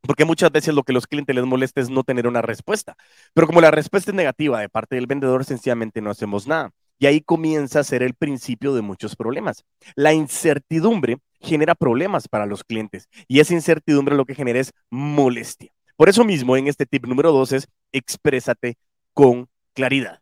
porque 0.00 0.24
muchas 0.24 0.50
veces 0.50 0.74
lo 0.74 0.82
que 0.82 0.92
los 0.92 1.06
clientes 1.06 1.36
les 1.36 1.44
molesta 1.44 1.80
es 1.80 1.90
no 1.90 2.02
tener 2.02 2.26
una 2.26 2.42
respuesta. 2.42 2.96
Pero 3.32 3.46
como 3.46 3.60
la 3.60 3.70
respuesta 3.70 4.10
es 4.10 4.16
negativa 4.16 4.60
de 4.60 4.68
parte 4.68 4.96
del 4.96 5.06
vendedor, 5.06 5.44
sencillamente 5.44 6.00
no 6.00 6.10
hacemos 6.10 6.48
nada. 6.48 6.72
Y 6.98 7.06
ahí 7.06 7.20
comienza 7.20 7.78
a 7.78 7.84
ser 7.84 8.02
el 8.02 8.14
principio 8.14 8.74
de 8.74 8.82
muchos 8.82 9.14
problemas. 9.14 9.62
La 9.94 10.12
incertidumbre 10.12 11.18
genera 11.40 11.74
problemas 11.74 12.28
para 12.28 12.46
los 12.46 12.64
clientes 12.64 13.08
y 13.26 13.40
esa 13.40 13.54
incertidumbre 13.54 14.16
lo 14.16 14.24
que 14.24 14.34
genera 14.34 14.60
es 14.60 14.72
molestia. 14.90 15.70
Por 15.96 16.08
eso 16.08 16.24
mismo, 16.24 16.56
en 16.56 16.66
este 16.66 16.86
tip 16.86 17.06
número 17.06 17.32
dos 17.32 17.52
es 17.52 17.68
exprésate 17.92 18.78
con 19.12 19.48
claridad. 19.74 20.20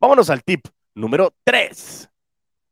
Vámonos 0.00 0.30
al 0.30 0.44
tip 0.44 0.66
número 0.94 1.34
tres. 1.44 2.08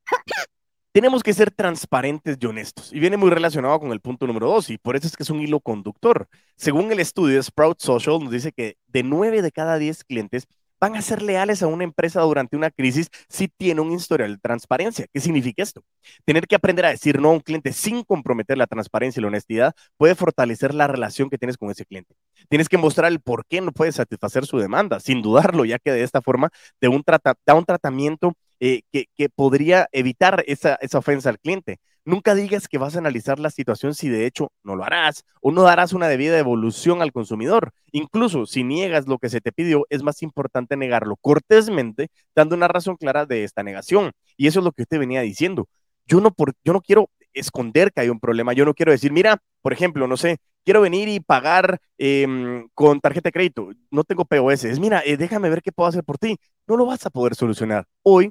Tenemos 0.93 1.23
que 1.23 1.35
ser 1.35 1.51
transparentes 1.51 2.39
y 2.41 2.47
honestos. 2.47 2.93
Y 2.93 3.01
viene 3.01 3.17
muy 3.17 3.31
relacionado 3.31 3.79
con 3.79 3.93
el 3.93 4.01
punto 4.01 4.27
número 4.27 4.47
dos, 4.47 4.71
y 4.71 4.79
por 4.79 4.97
eso 4.97 5.07
es 5.07 5.17
que 5.17 5.25
es 5.25 5.31
un 5.31 5.41
hilo 5.41 5.61
conductor. 5.61 6.29
Según 6.57 6.91
el 6.91 7.01
estudio 7.01 7.43
Sprout 7.43 7.81
Social, 7.81 8.19
nos 8.21 8.31
dice 8.31 8.53
que 8.53 8.77
de 8.87 9.03
nueve 9.03 9.43
de 9.43 9.53
cada 9.53 9.77
diez 9.77 10.05
clientes 10.05 10.47
van 10.81 10.97
a 10.97 11.03
ser 11.03 11.23
leales 11.23 11.63
a 11.63 11.67
una 11.67 11.85
empresa 11.85 12.21
durante 12.21 12.57
una 12.57 12.71
crisis 12.71 13.09
si 13.29 13.49
tiene 13.49 13.81
un 13.81 13.93
historial 13.93 14.35
de 14.35 14.39
transparencia. 14.39 15.07
¿Qué 15.13 15.21
significa 15.21 15.63
esto? 15.63 15.83
Tener 16.25 16.47
que 16.47 16.57
aprender 16.57 16.85
a 16.87 16.91
decir 16.91 17.21
no 17.21 17.29
a 17.29 17.33
un 17.33 17.41
cliente 17.41 17.73
sin 17.73 18.03
comprometer 18.03 18.59
la 18.59 18.67
transparencia 18.67 19.21
y 19.21 19.23
la 19.23 19.29
honestidad 19.29 19.75
puede 19.97 20.15
fortalecer 20.15 20.75
la 20.75 20.87
relación 20.87 21.31
que 21.31 21.39
tienes 21.39 21.57
con 21.57 21.71
ese 21.71 21.85
cliente. 21.85 22.15
Tienes 22.49 22.69
que 22.69 22.79
mostrar 22.79 23.11
el 23.11 23.21
por 23.21 23.47
qué 23.47 23.61
no 23.61 23.73
puedes 23.73 23.97
satisfacer 23.97 24.47
su 24.47 24.59
demanda, 24.59 25.01
sin 25.01 25.23
dudarlo, 25.23 25.65
ya 25.65 25.79
que 25.79 25.93
de 25.93 26.03
esta 26.03 26.23
forma 26.23 26.51
de 26.81 26.89
un 26.89 27.03
da 27.47 27.55
un 27.55 27.65
tratamiento 27.65 28.35
eh, 28.61 28.83
que, 28.93 29.29
podría 29.35 29.89
evitar 29.93 30.43
esa 30.47 30.79
ofensa 30.95 31.31
al 31.31 31.39
cliente. 31.39 31.79
Nunca 32.07 32.37
digas 32.37 32.69
que 32.69 32.79
vas 32.79 32.95
a 32.95 33.01
analizar 33.01 33.41
la 33.41 33.51
situación 33.51 33.93
si 33.93 34.09
de 34.09 34.27
hecho 34.27 34.53
no 34.63 34.77
lo 34.77 34.85
harás 34.85 35.25
o 35.41 35.51
no 35.51 35.63
darás 35.63 35.93
una 35.93 36.07
debida 36.07 36.39
evolución 36.39 37.03
al 37.03 37.11
consumidor. 37.11 37.73
Incluso 37.91 38.47
si 38.47 38.63
niegas 38.63 39.09
lo 39.09 39.19
que 39.19 39.29
se 39.29 39.41
te 39.41 39.51
pidió, 39.51 39.87
es 39.91 40.05
más 40.05 40.23
importante 40.23 40.77
negarlo 40.77 41.17
cortésmente, 41.17 42.11
dando 42.33 42.55
una 42.55 42.69
razón 42.69 42.95
clara 42.97 43.27
de 43.27 43.43
esta 43.43 43.65
negación. 43.65 44.13
Y 44.37 44.47
eso 44.47 44.61
es 44.61 44.65
lo 44.65 44.71
que 44.71 44.83
usted 44.83 45.01
venía 45.01 45.23
diciendo. 45.23 45.69
Yo 46.07 46.21
no, 46.21 46.31
por, 46.31 46.53
yo 46.65 46.73
no 46.73 46.81
quiero 46.81 47.11
esconder 47.35 47.93
que 47.93 48.03
hay 48.03 48.09
un 48.09 48.21
problema. 48.21 48.53
Yo 48.53 48.65
no 48.65 48.75
quiero 48.75 48.93
decir, 48.93 49.11
mira, 49.11 49.43
por 49.61 49.73
ejemplo, 49.73 50.07
no 50.07 50.17
sé, 50.17 50.39
quiero 50.65 50.83
venir 50.83 51.09
y 51.09 51.19
pagar 51.19 51.81
em, 51.99 52.69
con 52.75 53.01
tarjeta 53.01 53.31
de 53.31 53.33
crédito. 53.33 53.71
No 53.91 54.05
tengo 54.05 54.25
POS. 54.25 54.63
Es, 54.63 54.79
mira, 54.79 55.03
eh, 55.05 55.17
déjame 55.17 55.51
ver 55.51 55.61
qué 55.61 55.73
puedo 55.73 55.89
hacer 55.89 56.05
por 56.05 56.19
ti. 56.19 56.39
No 56.69 56.77
lo 56.77 56.87
vas 56.87 57.05
a 57.05 57.11
poder 57.11 57.35
solucionar. 57.35 57.85
Hoy 58.05 58.31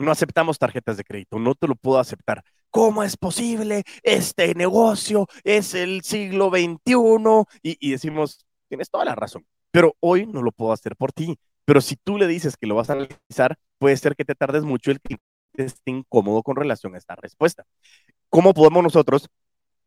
no 0.00 0.10
aceptamos 0.10 0.58
tarjetas 0.58 0.96
de 0.96 1.04
crédito, 1.04 1.38
no 1.38 1.54
te 1.54 1.68
lo 1.68 1.76
puedo 1.76 1.98
aceptar. 1.98 2.42
¿Cómo 2.70 3.02
es 3.02 3.16
posible? 3.16 3.84
Este 4.02 4.54
negocio 4.54 5.26
es 5.44 5.74
el 5.74 6.02
siglo 6.02 6.50
XXI 6.50 7.44
y, 7.62 7.90
decimos, 7.90 8.46
tienes 8.68 8.90
toda 8.90 9.04
la 9.04 9.14
razón, 9.14 9.44
pero 9.70 9.96
hoy 10.00 10.26
no 10.26 10.42
lo 10.42 10.52
puedo 10.52 10.72
hacer 10.72 10.96
por 10.96 11.12
ti. 11.12 11.36
Pero 11.64 11.80
si 11.80 11.96
tú 11.96 12.18
le 12.18 12.26
dices 12.26 12.56
que 12.56 12.66
lo 12.66 12.74
vas 12.74 12.90
a 12.90 12.94
analizar, 12.94 13.56
puede 13.78 13.96
ser 13.96 14.16
que 14.16 14.24
te 14.24 14.34
tardes 14.34 14.64
mucho 14.64 14.90
el 14.90 15.00
cliente 15.00 15.24
esté 15.56 15.90
incómodo 15.90 16.42
con 16.42 16.56
relación 16.56 16.94
a 16.94 16.98
esta 16.98 17.16
respuesta. 17.16 17.64
¿Cómo 18.28 18.54
podemos 18.54 18.82
nosotros 18.82 19.28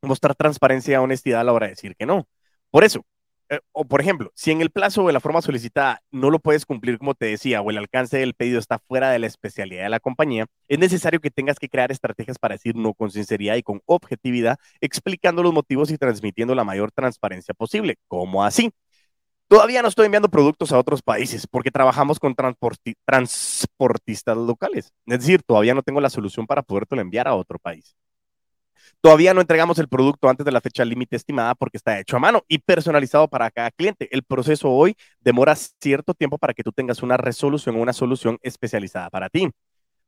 mostrar 0.01 0.35
transparencia 0.35 0.93
y 0.93 0.97
honestidad 0.97 1.41
a 1.41 1.43
la 1.43 1.53
hora 1.53 1.67
de 1.67 1.71
decir 1.71 1.95
que 1.95 2.05
no? 2.05 2.27
Por 2.69 2.83
eso, 2.83 3.05
eh, 3.49 3.59
o 3.71 3.85
por 3.85 4.01
ejemplo, 4.01 4.31
si 4.35 4.51
en 4.51 4.61
el 4.61 4.71
plazo 4.71 5.03
o 5.03 5.09
en 5.09 5.13
la 5.13 5.19
forma 5.19 5.41
solicitada 5.41 6.01
no 6.11 6.29
lo 6.29 6.39
puedes 6.39 6.65
cumplir 6.65 6.97
como 6.97 7.13
te 7.15 7.25
decía, 7.25 7.61
o 7.61 7.69
el 7.69 7.77
alcance 7.77 8.17
del 8.17 8.33
pedido 8.33 8.59
está 8.59 8.79
fuera 8.79 9.11
de 9.11 9.19
la 9.19 9.27
especialidad 9.27 9.83
de 9.83 9.89
la 9.89 9.99
compañía, 9.99 10.47
es 10.67 10.79
necesario 10.79 11.19
que 11.19 11.31
tengas 11.31 11.59
que 11.59 11.69
crear 11.69 11.91
estrategias 11.91 12.39
para 12.39 12.55
decir 12.55 12.75
no 12.75 12.93
con 12.93 13.11
sinceridad 13.11 13.55
y 13.55 13.63
con 13.63 13.81
objetividad, 13.85 14.57
explicando 14.81 15.43
los 15.43 15.53
motivos 15.53 15.91
y 15.91 15.97
transmitiendo 15.97 16.55
la 16.55 16.63
mayor 16.63 16.91
transparencia 16.91 17.53
posible. 17.53 17.97
¿Cómo 18.07 18.43
así? 18.43 18.71
Todavía 19.47 19.81
no 19.83 19.87
estoy 19.87 20.05
enviando 20.07 20.29
productos 20.29 20.71
a 20.71 20.79
otros 20.79 21.01
países 21.03 21.45
porque 21.47 21.71
trabajamos 21.71 22.19
con 22.19 22.35
transportistas 22.35 24.37
locales. 24.37 24.93
Es 25.05 25.19
decir, 25.19 25.43
todavía 25.43 25.75
no 25.75 25.83
tengo 25.83 26.01
la 26.01 26.09
solución 26.09 26.47
para 26.47 26.63
podértelo 26.63 27.01
enviar 27.01 27.27
a 27.27 27.35
otro 27.35 27.59
país. 27.59 27.95
Todavía 29.01 29.33
no 29.33 29.41
entregamos 29.41 29.79
el 29.79 29.87
producto 29.87 30.29
antes 30.29 30.45
de 30.45 30.51
la 30.51 30.61
fecha 30.61 30.85
límite 30.85 31.15
estimada 31.15 31.55
porque 31.55 31.77
está 31.77 31.99
hecho 31.99 32.17
a 32.17 32.19
mano 32.19 32.43
y 32.47 32.59
personalizado 32.59 33.27
para 33.27 33.51
cada 33.51 33.71
cliente. 33.71 34.07
El 34.11 34.23
proceso 34.23 34.69
hoy 34.69 34.95
demora 35.21 35.55
cierto 35.55 36.13
tiempo 36.13 36.37
para 36.37 36.53
que 36.53 36.63
tú 36.63 36.71
tengas 36.71 37.03
una 37.03 37.17
resolución 37.17 37.75
o 37.75 37.81
una 37.81 37.93
solución 37.93 38.37
especializada 38.41 39.09
para 39.09 39.29
ti. 39.29 39.49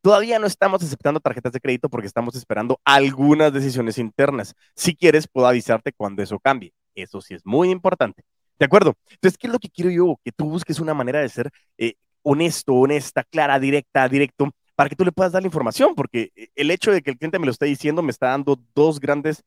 Todavía 0.02 0.38
no 0.38 0.46
estamos 0.46 0.84
aceptando 0.84 1.20
tarjetas 1.20 1.52
de 1.52 1.60
crédito 1.60 1.90
porque 1.90 2.08
estamos 2.08 2.36
esperando 2.36 2.80
algunas 2.86 3.52
decisiones 3.52 3.98
internas. 3.98 4.54
Si 4.76 4.96
quieres, 4.96 5.28
puedo 5.28 5.48
avisarte 5.48 5.94
cuando 5.94 6.22
eso 6.22 6.40
cambie. 6.40 6.74
Eso 6.94 7.22
sí 7.22 7.34
es 7.34 7.46
muy 7.46 7.72
importante. 7.72 8.24
¿De 8.60 8.66
acuerdo? 8.66 8.96
Entonces, 9.10 9.38
¿qué 9.38 9.48
es 9.48 9.54
lo 9.54 9.60
que 9.60 9.70
quiero 9.70 9.90
yo? 9.90 10.20
Que 10.24 10.32
tú 10.32 10.50
busques 10.50 10.80
una 10.80 10.94
manera 10.94 11.20
de 11.20 11.30
ser 11.30 11.50
eh, 11.78 11.96
honesto, 12.22 12.74
honesta, 12.74 13.24
clara, 13.24 13.60
directa, 13.60 14.08
directo, 14.08 14.52
para 14.76 14.90
que 14.90 14.96
tú 14.96 15.06
le 15.06 15.12
puedas 15.12 15.32
dar 15.32 15.42
la 15.42 15.48
información, 15.48 15.96
porque 15.96 16.32
eh, 16.36 16.50
el 16.56 16.72
hecho 16.72 16.92
de 16.92 17.02
que 17.02 17.12
el 17.12 17.18
cliente 17.18 17.40
me 17.40 17.46
lo 17.46 17.52
esté 17.52 17.66
diciendo 17.66 18.02
me 18.02 18.12
está 18.12 18.28
dando 18.28 18.60
dos 18.76 19.00
grandes 19.00 19.44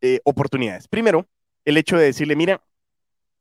eh, 0.00 0.20
oportunidades. 0.24 0.88
Primero, 0.88 1.26
el 1.64 1.76
hecho 1.76 1.96
de 1.96 2.04
decirle, 2.04 2.36
mira, 2.36 2.62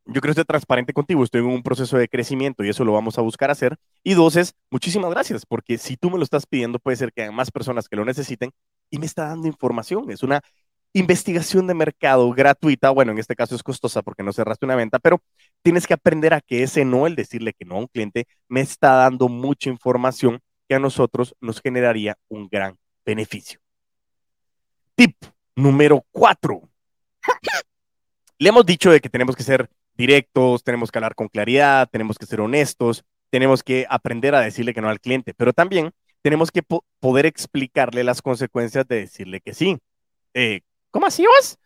yo 0.06 0.22
quiero 0.22 0.34
ser 0.34 0.46
transparente 0.46 0.94
contigo, 0.94 1.24
estoy 1.24 1.42
en 1.42 1.48
un 1.48 1.64
proceso 1.64 1.98
de 1.98 2.08
crecimiento 2.08 2.64
y 2.64 2.70
eso 2.70 2.84
lo 2.84 2.94
vamos 2.94 3.18
a 3.18 3.22
buscar 3.22 3.52
hacer. 3.52 3.78
Y 4.04 4.14
dos 4.14 4.36
es, 4.36 4.56
muchísimas 4.72 5.12
gracias, 5.12 5.46
porque 5.46 5.78
si 5.78 5.98
tú 5.98 6.10
me 6.10 6.18
lo 6.18 6.24
estás 6.24 6.46
pidiendo, 6.46 6.80
puede 6.80 6.98
ser 6.98 7.14
que 7.14 7.24
haya 7.24 7.32
más 7.32 7.52
personas 7.52 7.88
que 7.88 7.96
lo 7.96 8.06
necesiten 8.06 8.52
y 8.90 8.98
me 8.98 9.06
está 9.06 9.28
dando 9.28 9.48
información. 9.48 10.10
Es 10.12 10.24
una 10.24 10.42
investigación 10.94 11.68
de 11.68 11.76
mercado 11.76 12.32
gratuita, 12.32 12.90
bueno, 12.90 13.12
en 13.12 13.20
este 13.20 13.36
caso 13.36 13.56
es 13.56 13.62
costosa 13.64 14.02
porque 14.02 14.24
no 14.24 14.34
cerraste 14.34 14.66
una 14.66 14.76
venta, 14.76 14.98
pero 15.00 15.22
tienes 15.62 15.86
que 15.86 15.94
aprender 15.94 16.34
a 16.34 16.42
que 16.42 16.64
ese 16.64 16.86
no, 16.86 17.05
el 17.05 17.16
decirle 17.16 17.53
que 17.53 17.66
no 17.66 17.75
a 17.75 17.79
un 17.79 17.88
cliente, 17.88 18.25
me 18.48 18.62
está 18.62 18.94
dando 18.94 19.29
mucha 19.29 19.70
información 19.70 20.40
que 20.70 20.75
a 20.75 20.79
nosotros 20.79 21.36
nos 21.42 21.62
generaría 21.62 22.18
un 22.29 22.48
gran 22.48 22.77
beneficio. 23.03 23.60
Tip 24.94 25.16
número 25.55 26.05
cuatro. 26.12 26.62
Le 28.38 28.50
hemos 28.50 28.66
dicho 28.66 28.92
de 28.92 29.01
que 29.01 29.10
tenemos 29.10 29.36
que 29.36 29.44
ser 29.44 29.68
directos, 29.96 30.64
tenemos 30.64 30.92
que 30.92 31.00
hablar 31.00 31.16
con 31.16 31.27
claridad, 31.27 31.90
tenemos 31.92 32.20
que 32.20 32.27
ser 32.27 32.40
honestos, 32.40 33.03
tenemos 33.32 33.64
que 33.64 33.88
aprender 33.90 34.36
a 34.36 34.42
decirle 34.42 34.74
que 34.74 34.82
no 34.82 34.90
al 34.90 35.01
cliente, 35.01 35.34
pero 35.34 35.53
también 35.53 35.92
tenemos 36.22 36.51
que 36.51 36.62
poder 37.00 37.25
explicarle 37.25 38.03
las 38.03 38.22
consecuencias 38.22 38.88
de 38.88 38.98
decirle 38.98 39.42
que 39.42 39.53
sí. 39.53 39.77
Eh, 40.36 40.62
¿Cómo 40.92 41.08
así 41.08 41.25
vas? 41.25 41.58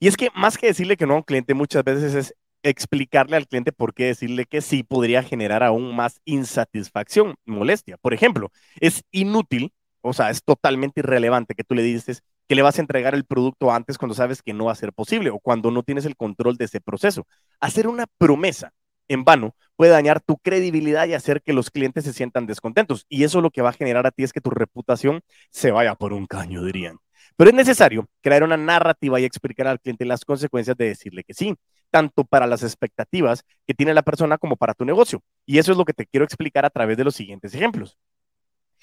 Y 0.00 0.08
es 0.08 0.16
que 0.16 0.28
más 0.34 0.58
que 0.58 0.66
decirle 0.66 0.96
que 0.96 1.06
no 1.06 1.14
a 1.14 1.18
un 1.18 1.22
cliente, 1.22 1.54
muchas 1.54 1.84
veces 1.84 2.14
es 2.14 2.34
explicarle 2.62 3.36
al 3.36 3.46
cliente 3.46 3.72
por 3.72 3.94
qué 3.94 4.06
decirle 4.06 4.46
que 4.46 4.60
sí 4.60 4.82
podría 4.82 5.22
generar 5.22 5.62
aún 5.62 5.94
más 5.94 6.20
insatisfacción, 6.24 7.36
molestia. 7.44 7.96
Por 7.98 8.14
ejemplo, 8.14 8.50
es 8.80 9.04
inútil, 9.10 9.72
o 10.02 10.12
sea, 10.12 10.30
es 10.30 10.42
totalmente 10.44 11.00
irrelevante 11.00 11.54
que 11.54 11.64
tú 11.64 11.74
le 11.74 11.82
dices 11.82 12.22
que 12.48 12.56
le 12.56 12.62
vas 12.62 12.78
a 12.78 12.80
entregar 12.82 13.14
el 13.14 13.24
producto 13.24 13.70
antes 13.70 13.96
cuando 13.96 14.14
sabes 14.14 14.42
que 14.42 14.52
no 14.52 14.64
va 14.64 14.72
a 14.72 14.74
ser 14.74 14.92
posible 14.92 15.30
o 15.30 15.38
cuando 15.38 15.70
no 15.70 15.84
tienes 15.84 16.04
el 16.04 16.16
control 16.16 16.56
de 16.56 16.64
ese 16.64 16.80
proceso. 16.80 17.26
Hacer 17.60 17.86
una 17.86 18.06
promesa 18.18 18.72
en 19.06 19.24
vano 19.24 19.54
puede 19.76 19.92
dañar 19.92 20.20
tu 20.20 20.36
credibilidad 20.38 21.06
y 21.06 21.14
hacer 21.14 21.42
que 21.42 21.52
los 21.52 21.70
clientes 21.70 22.04
se 22.04 22.12
sientan 22.12 22.46
descontentos. 22.46 23.06
Y 23.08 23.22
eso 23.22 23.40
lo 23.40 23.50
que 23.50 23.62
va 23.62 23.70
a 23.70 23.72
generar 23.74 24.06
a 24.06 24.10
ti 24.10 24.24
es 24.24 24.32
que 24.32 24.40
tu 24.40 24.50
reputación 24.50 25.20
se 25.50 25.70
vaya 25.70 25.94
por 25.94 26.12
un 26.12 26.26
caño, 26.26 26.64
dirían. 26.64 26.98
Pero 27.40 27.52
es 27.52 27.56
necesario 27.56 28.06
crear 28.20 28.42
una 28.42 28.58
narrativa 28.58 29.18
y 29.18 29.24
explicar 29.24 29.66
al 29.66 29.80
cliente 29.80 30.04
las 30.04 30.26
consecuencias 30.26 30.76
de 30.76 30.88
decirle 30.88 31.24
que 31.24 31.32
sí 31.32 31.56
tanto 31.90 32.24
para 32.24 32.46
las 32.46 32.62
expectativas 32.62 33.44
que 33.66 33.72
tiene 33.72 33.94
la 33.94 34.02
persona 34.02 34.36
como 34.36 34.56
para 34.56 34.74
tu 34.74 34.84
negocio. 34.84 35.22
Y 35.46 35.56
eso 35.56 35.72
es 35.72 35.78
lo 35.78 35.86
que 35.86 35.94
te 35.94 36.04
quiero 36.04 36.26
explicar 36.26 36.66
a 36.66 36.70
través 36.70 36.98
de 36.98 37.04
los 37.04 37.14
siguientes 37.14 37.54
ejemplos. 37.54 37.96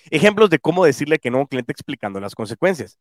Ejemplos 0.10 0.50
de 0.50 0.58
cómo 0.58 0.86
decirle 0.86 1.20
que 1.20 1.30
no 1.30 1.38
a 1.38 1.42
un 1.42 1.46
cliente 1.46 1.72
explicando 1.72 2.20
las 2.20 2.34
consecuencias. 2.34 2.98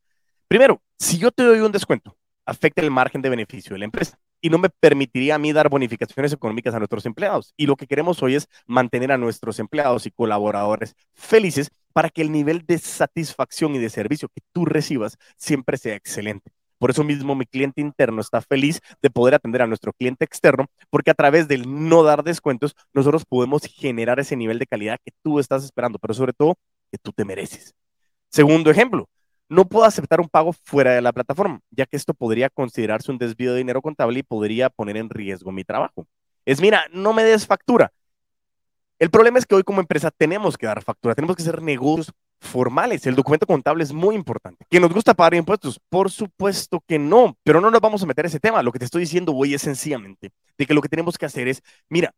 Primero, 0.46 0.82
si 0.98 1.16
yo 1.16 1.30
te 1.32 1.42
doy 1.42 1.60
un 1.60 1.72
descuento, 1.72 2.18
afecta 2.44 2.82
el 2.82 2.90
margen 2.90 3.22
de 3.22 3.30
beneficio 3.30 3.72
de 3.72 3.78
la 3.78 3.86
empresa 3.86 4.18
y 4.42 4.50
no 4.50 4.58
me 4.58 4.68
permitiría 4.68 5.36
a 5.36 5.38
mí 5.38 5.54
dar 5.54 5.70
bonificaciones 5.70 6.34
económicas 6.34 6.74
a 6.74 6.78
nuestros 6.80 7.06
empleados. 7.06 7.54
Y 7.56 7.64
lo 7.64 7.76
que 7.76 7.86
queremos 7.86 8.22
hoy 8.22 8.34
es 8.34 8.46
mantener 8.66 9.10
a 9.10 9.16
nuestros 9.16 9.58
empleados 9.58 10.04
y 10.04 10.10
colaboradores 10.10 10.94
felices 11.14 11.70
para 11.96 12.10
que 12.10 12.20
el 12.20 12.30
nivel 12.30 12.66
de 12.66 12.76
satisfacción 12.76 13.74
y 13.74 13.78
de 13.78 13.88
servicio 13.88 14.28
que 14.28 14.42
tú 14.52 14.66
recibas 14.66 15.16
siempre 15.38 15.78
sea 15.78 15.94
excelente. 15.94 16.52
Por 16.76 16.90
eso 16.90 17.02
mismo 17.02 17.34
mi 17.34 17.46
cliente 17.46 17.80
interno 17.80 18.20
está 18.20 18.42
feliz 18.42 18.82
de 19.00 19.08
poder 19.08 19.34
atender 19.34 19.62
a 19.62 19.66
nuestro 19.66 19.94
cliente 19.94 20.26
externo, 20.26 20.66
porque 20.90 21.10
a 21.10 21.14
través 21.14 21.48
del 21.48 21.88
no 21.88 22.02
dar 22.02 22.22
descuentos, 22.22 22.76
nosotros 22.92 23.24
podemos 23.24 23.62
generar 23.62 24.20
ese 24.20 24.36
nivel 24.36 24.58
de 24.58 24.66
calidad 24.66 24.98
que 25.02 25.10
tú 25.22 25.38
estás 25.38 25.64
esperando, 25.64 25.98
pero 25.98 26.12
sobre 26.12 26.34
todo 26.34 26.58
que 26.92 26.98
tú 26.98 27.12
te 27.12 27.24
mereces. 27.24 27.74
Segundo 28.28 28.70
ejemplo, 28.70 29.08
no 29.48 29.64
puedo 29.66 29.86
aceptar 29.86 30.20
un 30.20 30.28
pago 30.28 30.52
fuera 30.52 30.92
de 30.92 31.00
la 31.00 31.14
plataforma, 31.14 31.60
ya 31.70 31.86
que 31.86 31.96
esto 31.96 32.12
podría 32.12 32.50
considerarse 32.50 33.10
un 33.10 33.16
desvío 33.16 33.52
de 33.52 33.58
dinero 33.60 33.80
contable 33.80 34.18
y 34.18 34.22
podría 34.22 34.68
poner 34.68 34.98
en 34.98 35.08
riesgo 35.08 35.50
mi 35.50 35.64
trabajo. 35.64 36.06
Es, 36.44 36.60
mira, 36.60 36.84
no 36.92 37.14
me 37.14 37.24
des 37.24 37.46
factura. 37.46 37.90
El 38.98 39.10
problema 39.10 39.38
es 39.38 39.44
que 39.44 39.54
hoy 39.54 39.62
como 39.62 39.80
empresa 39.80 40.10
tenemos 40.10 40.56
que 40.56 40.66
dar 40.66 40.82
factura, 40.82 41.14
tenemos 41.14 41.36
que 41.36 41.42
hacer 41.42 41.60
negocios 41.60 42.12
formales. 42.40 43.06
El 43.06 43.14
documento 43.14 43.46
contable 43.46 43.84
es 43.84 43.92
muy 43.92 44.14
importante. 44.14 44.64
¿Que 44.70 44.80
nos 44.80 44.92
gusta 44.92 45.14
pagar 45.14 45.34
impuestos? 45.34 45.80
Por 45.90 46.10
supuesto 46.10 46.82
que 46.86 46.98
no, 46.98 47.36
pero 47.42 47.60
no 47.60 47.70
nos 47.70 47.80
vamos 47.80 48.02
a 48.02 48.06
meter 48.06 48.26
ese 48.26 48.40
tema. 48.40 48.62
Lo 48.62 48.72
que 48.72 48.78
te 48.78 48.84
estoy 48.86 49.02
diciendo 49.02 49.34
hoy 49.34 49.54
es 49.54 49.62
sencillamente 49.62 50.30
de 50.56 50.66
que 50.66 50.74
lo 50.74 50.80
que 50.80 50.88
tenemos 50.88 51.18
que 51.18 51.26
hacer 51.26 51.48
es, 51.48 51.62
mira, 51.90 52.14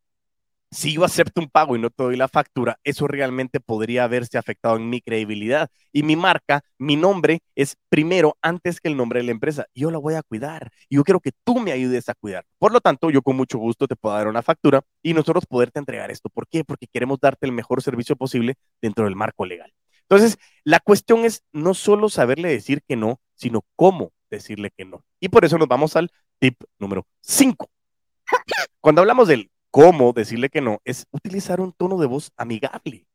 si 0.71 0.95
yo 0.95 1.05
acepto 1.05 1.41
un 1.41 1.49
pago 1.49 1.77
y 1.77 1.79
no 1.81 1.91
te 1.91 2.03
doy 2.03 2.17
la 2.17 2.29
factura, 2.29 2.79
eso 2.85 3.07
realmente 3.07 3.61
podría 3.61 4.05
haberse 4.05 4.39
afectado 4.39 4.77
en 4.77 4.91
mi 4.91 5.01
credibilidad. 5.01 5.71
Y 5.93 6.03
mi 6.03 6.17
marca, 6.17 6.63
mi 6.79 6.97
nombre 6.97 7.41
es 7.55 7.77
primero 7.89 8.37
antes 8.43 8.81
que 8.81 8.89
el 8.89 8.97
nombre 8.97 9.21
de 9.21 9.27
la 9.27 9.33
empresa. 9.33 9.67
Yo 9.75 9.91
la 9.91 9.99
voy 9.99 10.15
a 10.15 10.23
cuidar 10.23 10.71
yo 10.91 11.05
quiero 11.05 11.21
que 11.21 11.33
tú 11.45 11.59
me 11.59 11.73
ayudes 11.73 12.09
a 12.09 12.15
cuidar. 12.15 12.45
Por 12.59 12.73
lo 12.73 12.81
tanto, 12.81 13.11
yo 13.11 13.23
con 13.23 13.37
mucho 13.37 13.59
gusto 13.59 13.87
te 13.87 13.97
puedo 13.97 14.15
dar 14.15 14.29
una 14.29 14.43
factura 14.43 14.83
y 15.03 15.15
nosotros 15.15 15.47
poderte 15.47 15.79
entregar 15.79 16.11
esto. 16.11 16.29
¿Por 16.29 16.49
qué? 16.49 16.65
Porque 16.65 16.87
queremos 16.87 17.19
darte 17.21 17.47
el 17.47 17.53
mejor 17.53 17.83
servicio 17.83 18.17
posible 18.17 18.55
dentro 18.81 19.05
del 19.05 19.17
marco 19.17 19.47
legal. 19.47 19.73
Entonces, 20.03 20.39
la 20.65 20.81
cuestión 20.81 21.25
es 21.25 21.43
no 21.53 21.75
solo 21.75 22.09
saberle 22.09 22.49
decir 22.49 22.83
que 22.87 22.97
no, 22.97 23.21
sino 23.35 23.65
cómo 23.77 24.13
decirle 24.31 24.71
que 24.77 24.85
no. 24.85 25.05
Y 25.21 25.29
por 25.29 25.45
eso 25.45 25.59
nos 25.59 25.69
vamos 25.69 25.97
al 25.97 26.11
tip 26.39 26.63
número 26.79 27.07
5. 27.21 27.71
Cuando 28.81 29.03
hablamos 29.03 29.29
del 29.29 29.51
cómo 29.79 30.13
decirle 30.13 30.49
que 30.49 30.61
no, 30.61 30.81
es 30.85 31.07
utilizar 31.13 31.61
un 31.61 31.73
tono 31.73 31.99
de 31.99 32.09
voz 32.09 32.33
amigable. 32.37 33.07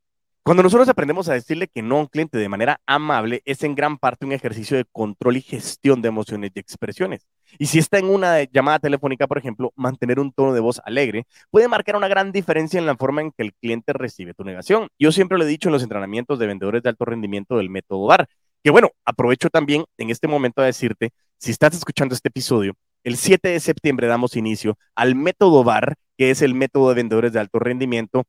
Cuando 0.43 0.63
nosotros 0.63 0.87
aprendemos 0.87 1.27
a 1.27 1.33
decirle 1.33 1.67
que 1.67 1.81
no 1.81 1.97
a 1.97 1.99
un 1.99 2.07
cliente 2.07 2.37
de 2.37 2.47
manera 2.47 2.79
amable, 2.85 3.41
es 3.43 3.63
en 3.63 3.75
gran 3.75 3.97
parte 3.97 4.25
un 4.25 4.31
ejercicio 4.31 4.77
de 4.77 4.85
control 4.85 5.35
y 5.35 5.41
gestión 5.41 6.01
de 6.01 6.07
emociones 6.07 6.51
y 6.55 6.59
expresiones. 6.61 7.27
Y 7.59 7.65
si 7.65 7.79
está 7.79 7.97
en 7.97 8.05
una 8.05 8.43
llamada 8.43 8.79
telefónica, 8.79 9.27
por 9.27 9.39
ejemplo, 9.39 9.73
mantener 9.75 10.21
un 10.21 10.31
tono 10.31 10.53
de 10.53 10.61
voz 10.61 10.79
alegre 10.85 11.25
puede 11.51 11.67
marcar 11.67 11.97
una 11.97 12.07
gran 12.07 12.31
diferencia 12.31 12.79
en 12.79 12.85
la 12.85 12.95
forma 12.95 13.19
en 13.19 13.31
que 13.31 13.43
el 13.43 13.53
cliente 13.55 13.91
recibe 13.91 14.33
tu 14.33 14.45
negación. 14.45 14.87
Yo 14.97 15.11
siempre 15.11 15.37
lo 15.37 15.43
he 15.43 15.47
dicho 15.47 15.67
en 15.67 15.73
los 15.73 15.83
entrenamientos 15.83 16.39
de 16.39 16.47
vendedores 16.47 16.81
de 16.81 16.87
alto 16.87 17.03
rendimiento 17.03 17.57
del 17.57 17.69
método 17.69 18.05
VAR, 18.05 18.29
que 18.63 18.71
bueno, 18.71 18.91
aprovecho 19.03 19.49
también 19.49 19.83
en 19.97 20.11
este 20.11 20.29
momento 20.29 20.61
a 20.61 20.65
decirte, 20.65 21.11
si 21.37 21.51
estás 21.51 21.75
escuchando 21.75 22.15
este 22.15 22.29
episodio, 22.29 22.73
el 23.03 23.17
7 23.17 23.49
de 23.49 23.59
septiembre 23.59 24.07
damos 24.07 24.35
inicio 24.35 24.77
al 24.95 25.15
método 25.15 25.63
VAR, 25.63 25.95
que 26.17 26.31
es 26.31 26.41
el 26.41 26.53
método 26.53 26.89
de 26.89 26.95
vendedores 26.95 27.33
de 27.33 27.39
alto 27.39 27.59
rendimiento 27.59 28.25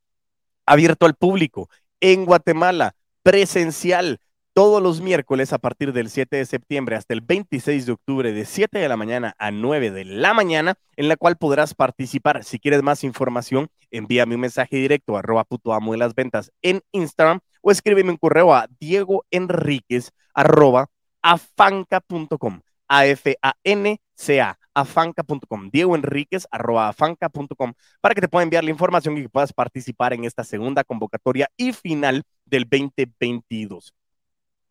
abierto 0.67 1.07
al 1.07 1.15
público 1.15 1.69
en 2.01 2.25
Guatemala, 2.25 2.95
presencial, 3.23 4.21
todos 4.55 4.81
los 4.81 5.01
miércoles 5.01 5.53
a 5.53 5.59
partir 5.59 5.93
del 5.93 6.09
7 6.09 6.37
de 6.37 6.47
septiembre 6.47 6.95
hasta 6.95 7.13
el 7.13 7.21
26 7.23 7.87
de 7.87 7.93
octubre 7.93 8.33
de 8.33 8.45
7 8.45 8.79
de 8.79 8.89
la 8.89 8.97
mañana 8.97 9.35
a 9.39 9.51
9 9.51 9.91
de 9.91 10.05
la 10.05 10.33
mañana, 10.33 10.75
en 10.97 11.09
la 11.09 11.17
cual 11.17 11.37
podrás 11.37 11.75
participar. 11.75 12.45
Si 12.45 12.61
quieres 12.61 12.83
más 12.83 13.03
información, 13.03 13.69
envíame 13.91 14.37
un 14.37 14.43
mensaje 14.43 14.77
directo 14.77 15.17
a 15.17 15.19
arroba 15.19 15.45
amo 15.73 15.93
de 15.93 15.99
las 15.99 16.15
ventas 16.15 16.53
en 16.63 16.83
Instagram 16.93 17.41
o 17.63 17.73
escríbeme 17.73 18.11
un 18.11 18.17
correo 18.17 18.55
a 18.55 18.69
Diego 18.79 19.25
Enríquez 19.31 20.13
arroba 20.35 20.89
afanca.com. 21.21 22.61
A-F-A-N-C-A, 22.87 24.59
afanca.com. 24.75 25.71
Diego 25.71 25.95
Enríquez, 25.95 26.47
arroba 26.51 26.89
afanca.com, 26.89 27.73
para 28.01 28.15
que 28.15 28.21
te 28.21 28.29
pueda 28.29 28.43
enviar 28.43 28.65
la 28.65 28.71
información 28.71 29.17
y 29.17 29.23
que 29.23 29.29
puedas 29.29 29.53
participar 29.53 30.13
en 30.13 30.25
esta 30.25 30.45
segunda 30.45 30.85
convocatoria 30.85 31.49
y 31.57 31.73
final 31.73 32.25
del 32.45 32.65
2022. 32.69 33.95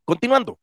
Continuando, 0.06 0.60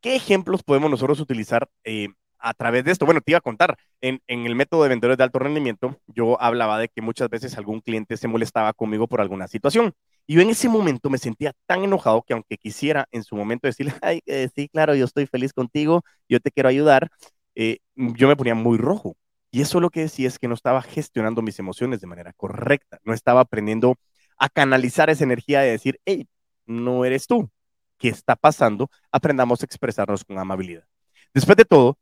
¿qué 0.00 0.16
ejemplos 0.16 0.62
podemos 0.62 0.90
nosotros 0.90 1.18
utilizar 1.20 1.68
eh, 1.84 2.08
a 2.38 2.54
través 2.54 2.84
de 2.84 2.92
esto? 2.92 3.06
Bueno, 3.06 3.20
te 3.20 3.32
iba 3.32 3.38
a 3.38 3.40
contar, 3.40 3.76
en, 4.00 4.20
el 4.26 4.54
método 4.54 4.82
de 4.84 4.90
vendedores 4.90 5.18
de 5.18 5.24
alto 5.24 5.38
rendimiento, 5.38 5.98
yo 6.06 6.40
hablaba 6.40 6.78
de 6.78 6.88
que 6.88 7.00
muchas 7.02 7.28
veces 7.28 7.56
algún 7.58 7.80
cliente 7.80 8.16
se 8.16 8.28
molestaba 8.28 8.72
conmigo 8.72 9.08
por 9.08 9.20
alguna 9.20 9.48
situación. 9.48 9.94
Y 10.26 10.34
yo 10.34 10.42
en 10.42 10.50
ese 10.50 10.68
momento 10.68 11.10
me 11.10 11.18
sentía 11.18 11.52
tan 11.66 11.84
enojado 11.84 12.22
que 12.22 12.34
aunque 12.34 12.56
quisiera 12.56 13.06
en 13.12 13.24
su 13.24 13.36
momento 13.36 13.66
decirle, 13.66 13.94
Ay, 14.02 14.20
eh, 14.26 14.48
sí, 14.54 14.68
claro, 14.68 14.94
yo 14.94 15.04
estoy 15.06 15.26
feliz 15.26 15.52
contigo, 15.52 16.02
yo 16.28 16.40
te 16.40 16.50
quiero 16.50 16.68
ayudar, 16.68 17.10
eh, 17.54 17.78
yo 17.94 18.28
me 18.28 18.36
ponía 18.36 18.54
muy 18.54 18.78
rojo. 18.78 19.16
Y 19.50 19.60
eso 19.60 19.80
lo 19.80 19.90
que 19.90 20.00
decía 20.00 20.28
es 20.28 20.38
que 20.38 20.48
no 20.48 20.54
estaba 20.54 20.82
gestionando 20.82 21.42
mis 21.42 21.58
emociones 21.58 22.00
de 22.00 22.08
manera 22.08 22.32
correcta, 22.32 22.98
no 23.04 23.14
estaba 23.14 23.40
aprendiendo 23.40 23.96
a 24.36 24.48
canalizar 24.48 25.10
esa 25.10 25.24
energía 25.24 25.60
de 25.60 25.70
decir, 25.70 26.00
hey, 26.04 26.26
no 26.66 27.04
eres 27.04 27.26
tú, 27.28 27.48
qué 27.98 28.08
está 28.08 28.34
pasando, 28.34 28.90
aprendamos 29.12 29.62
a 29.62 29.66
expresarnos 29.66 30.24
con 30.24 30.38
amabilidad. 30.38 30.84
Después 31.32 31.56
de 31.56 31.64
todo, 31.64 31.98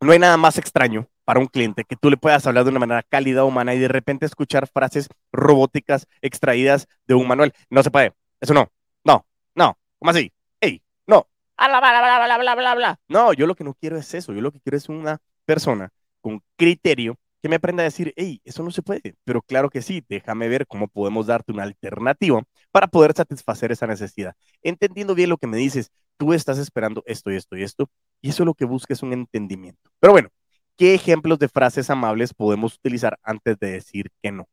no 0.00 0.12
hay 0.12 0.18
nada 0.18 0.36
más 0.36 0.58
extraño 0.58 1.08
para 1.24 1.40
un 1.40 1.46
cliente 1.46 1.84
que 1.84 1.96
tú 1.96 2.10
le 2.10 2.16
puedas 2.16 2.46
hablar 2.46 2.64
de 2.64 2.70
una 2.70 2.80
manera 2.80 3.02
cálida, 3.02 3.44
humana 3.44 3.74
y 3.74 3.78
de 3.78 3.88
repente 3.88 4.26
escuchar 4.26 4.68
frases 4.68 5.08
robóticas 5.32 6.06
extraídas 6.20 6.86
de 7.06 7.14
un 7.14 7.26
manual. 7.26 7.52
No 7.70 7.82
se 7.82 7.90
puede. 7.90 8.12
Eso 8.40 8.54
no. 8.54 8.70
No. 9.04 9.26
No. 9.54 9.78
¿Cómo 9.98 10.10
así? 10.10 10.32
Ey, 10.60 10.82
no. 11.06 11.26
Bla, 11.56 11.80
bla, 11.80 12.36
bla, 12.38 12.54
bla, 12.54 12.74
bla. 12.74 13.00
No, 13.08 13.32
yo 13.32 13.46
lo 13.46 13.54
que 13.54 13.64
no 13.64 13.74
quiero 13.74 13.96
es 13.96 14.12
eso. 14.14 14.32
Yo 14.32 14.40
lo 14.40 14.52
que 14.52 14.60
quiero 14.60 14.76
es 14.76 14.88
una 14.88 15.18
persona 15.44 15.90
con 16.20 16.42
criterio 16.56 17.16
que 17.44 17.50
me 17.50 17.56
aprenda 17.56 17.82
a 17.82 17.84
decir, 17.84 18.14
hey, 18.16 18.40
eso 18.42 18.62
no 18.62 18.70
se 18.70 18.80
puede, 18.80 19.16
pero 19.22 19.42
claro 19.42 19.68
que 19.68 19.82
sí, 19.82 20.02
déjame 20.08 20.48
ver 20.48 20.66
cómo 20.66 20.88
podemos 20.88 21.26
darte 21.26 21.52
una 21.52 21.64
alternativa 21.64 22.42
para 22.70 22.86
poder 22.86 23.12
satisfacer 23.14 23.70
esa 23.70 23.86
necesidad. 23.86 24.34
Entendiendo 24.62 25.14
bien 25.14 25.28
lo 25.28 25.36
que 25.36 25.46
me 25.46 25.58
dices, 25.58 25.90
tú 26.16 26.32
estás 26.32 26.56
esperando 26.56 27.02
esto 27.04 27.30
y 27.30 27.36
esto 27.36 27.54
y 27.54 27.62
esto, 27.62 27.90
y 28.22 28.30
eso 28.30 28.46
lo 28.46 28.54
que 28.54 28.64
busca 28.64 28.94
es 28.94 29.02
un 29.02 29.12
entendimiento. 29.12 29.90
Pero 30.00 30.14
bueno, 30.14 30.30
¿qué 30.78 30.94
ejemplos 30.94 31.38
de 31.38 31.50
frases 31.50 31.90
amables 31.90 32.32
podemos 32.32 32.76
utilizar 32.76 33.18
antes 33.22 33.58
de 33.58 33.72
decir 33.72 34.10
que 34.22 34.32
no? 34.32 34.48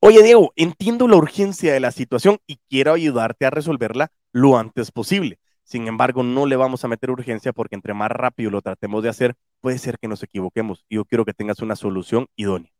Oye, 0.00 0.22
Diego, 0.22 0.54
entiendo 0.56 1.06
la 1.06 1.16
urgencia 1.16 1.74
de 1.74 1.80
la 1.80 1.92
situación 1.92 2.38
y 2.46 2.60
quiero 2.70 2.94
ayudarte 2.94 3.44
a 3.44 3.50
resolverla 3.50 4.10
lo 4.32 4.56
antes 4.56 4.90
posible. 4.90 5.38
Sin 5.64 5.86
embargo, 5.88 6.22
no 6.22 6.46
le 6.46 6.56
vamos 6.56 6.84
a 6.84 6.88
meter 6.88 7.10
urgencia 7.10 7.52
porque 7.52 7.74
entre 7.74 7.94
más 7.94 8.10
rápido 8.10 8.50
lo 8.50 8.62
tratemos 8.62 9.02
de 9.02 9.08
hacer, 9.08 9.34
puede 9.60 9.78
ser 9.78 9.98
que 9.98 10.08
nos 10.08 10.22
equivoquemos. 10.22 10.84
Y 10.88 10.96
yo 10.96 11.04
quiero 11.04 11.24
que 11.24 11.32
tengas 11.32 11.60
una 11.60 11.76
solución 11.76 12.26
idónea. 12.36 12.72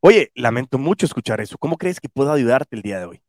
Oye, 0.00 0.30
lamento 0.34 0.78
mucho 0.78 1.06
escuchar 1.06 1.40
eso. 1.40 1.56
¿Cómo 1.58 1.76
crees 1.76 2.00
que 2.00 2.08
puedo 2.08 2.32
ayudarte 2.32 2.76
el 2.76 2.82
día 2.82 2.98
de 2.98 3.06
hoy? 3.06 3.22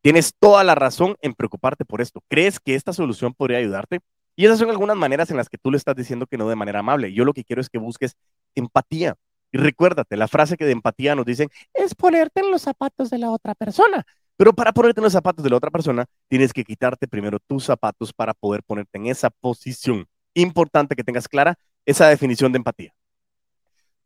Tienes 0.00 0.34
toda 0.38 0.64
la 0.64 0.74
razón 0.74 1.16
en 1.20 1.34
preocuparte 1.34 1.84
por 1.84 2.00
esto. 2.00 2.22
¿Crees 2.28 2.58
que 2.58 2.74
esta 2.74 2.92
solución 2.92 3.34
podría 3.34 3.58
ayudarte? 3.58 4.00
Y 4.36 4.46
esas 4.46 4.58
son 4.58 4.70
algunas 4.70 4.96
maneras 4.96 5.30
en 5.30 5.36
las 5.36 5.48
que 5.48 5.58
tú 5.58 5.70
le 5.70 5.76
estás 5.76 5.94
diciendo 5.94 6.26
que 6.26 6.38
no 6.38 6.48
de 6.48 6.56
manera 6.56 6.78
amable. 6.78 7.12
Yo 7.12 7.24
lo 7.24 7.34
que 7.34 7.44
quiero 7.44 7.60
es 7.60 7.68
que 7.68 7.78
busques 7.78 8.16
empatía. 8.54 9.16
Y 9.52 9.58
recuérdate, 9.58 10.16
la 10.16 10.28
frase 10.28 10.56
que 10.56 10.64
de 10.64 10.72
empatía 10.72 11.14
nos 11.14 11.26
dicen 11.26 11.48
es 11.74 11.94
ponerte 11.94 12.40
en 12.40 12.50
los 12.50 12.62
zapatos 12.62 13.10
de 13.10 13.18
la 13.18 13.30
otra 13.30 13.54
persona. 13.54 14.06
Pero 14.40 14.54
para 14.54 14.72
ponerte 14.72 15.00
en 15.00 15.04
los 15.04 15.12
zapatos 15.12 15.44
de 15.44 15.50
la 15.50 15.56
otra 15.58 15.70
persona, 15.70 16.06
tienes 16.26 16.54
que 16.54 16.64
quitarte 16.64 17.06
primero 17.06 17.38
tus 17.40 17.62
zapatos 17.64 18.10
para 18.10 18.32
poder 18.32 18.62
ponerte 18.62 18.96
en 18.96 19.08
esa 19.08 19.28
posición. 19.28 20.06
Importante 20.32 20.96
que 20.96 21.04
tengas 21.04 21.28
clara 21.28 21.58
esa 21.84 22.08
definición 22.08 22.50
de 22.50 22.56
empatía. 22.56 22.94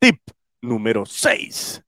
Tip 0.00 0.20
número 0.60 1.06
6. 1.06 1.84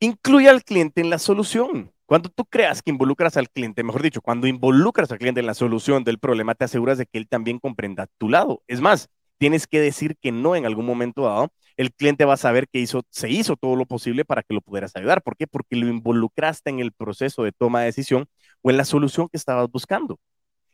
Incluye 0.00 0.48
al 0.48 0.64
cliente 0.64 1.02
en 1.02 1.08
la 1.08 1.20
solución. 1.20 1.92
Cuando 2.04 2.30
tú 2.30 2.44
creas 2.46 2.82
que 2.82 2.90
involucras 2.90 3.36
al 3.36 3.48
cliente, 3.48 3.84
mejor 3.84 4.02
dicho, 4.02 4.20
cuando 4.20 4.48
involucras 4.48 5.12
al 5.12 5.18
cliente 5.18 5.38
en 5.38 5.46
la 5.46 5.54
solución 5.54 6.02
del 6.02 6.18
problema, 6.18 6.56
te 6.56 6.64
aseguras 6.64 6.98
de 6.98 7.06
que 7.06 7.18
él 7.18 7.28
también 7.28 7.60
comprenda 7.60 8.08
tu 8.18 8.28
lado. 8.28 8.64
Es 8.66 8.80
más, 8.80 9.08
tienes 9.38 9.68
que 9.68 9.78
decir 9.78 10.16
que 10.20 10.32
no 10.32 10.56
en 10.56 10.66
algún 10.66 10.84
momento 10.84 11.22
dado 11.22 11.52
el 11.76 11.92
cliente 11.92 12.24
va 12.24 12.34
a 12.34 12.36
saber 12.36 12.68
que 12.68 12.86
se 13.10 13.30
hizo 13.30 13.56
todo 13.56 13.76
lo 13.76 13.86
posible 13.86 14.24
para 14.24 14.42
que 14.42 14.54
lo 14.54 14.60
pudieras 14.60 14.94
ayudar. 14.96 15.22
¿Por 15.22 15.36
qué? 15.36 15.46
Porque 15.46 15.76
lo 15.76 15.88
involucraste 15.88 16.70
en 16.70 16.80
el 16.80 16.92
proceso 16.92 17.42
de 17.42 17.52
toma 17.52 17.80
de 17.80 17.86
decisión 17.86 18.26
o 18.62 18.70
en 18.70 18.76
la 18.76 18.84
solución 18.84 19.28
que 19.28 19.36
estabas 19.36 19.70
buscando. 19.70 20.18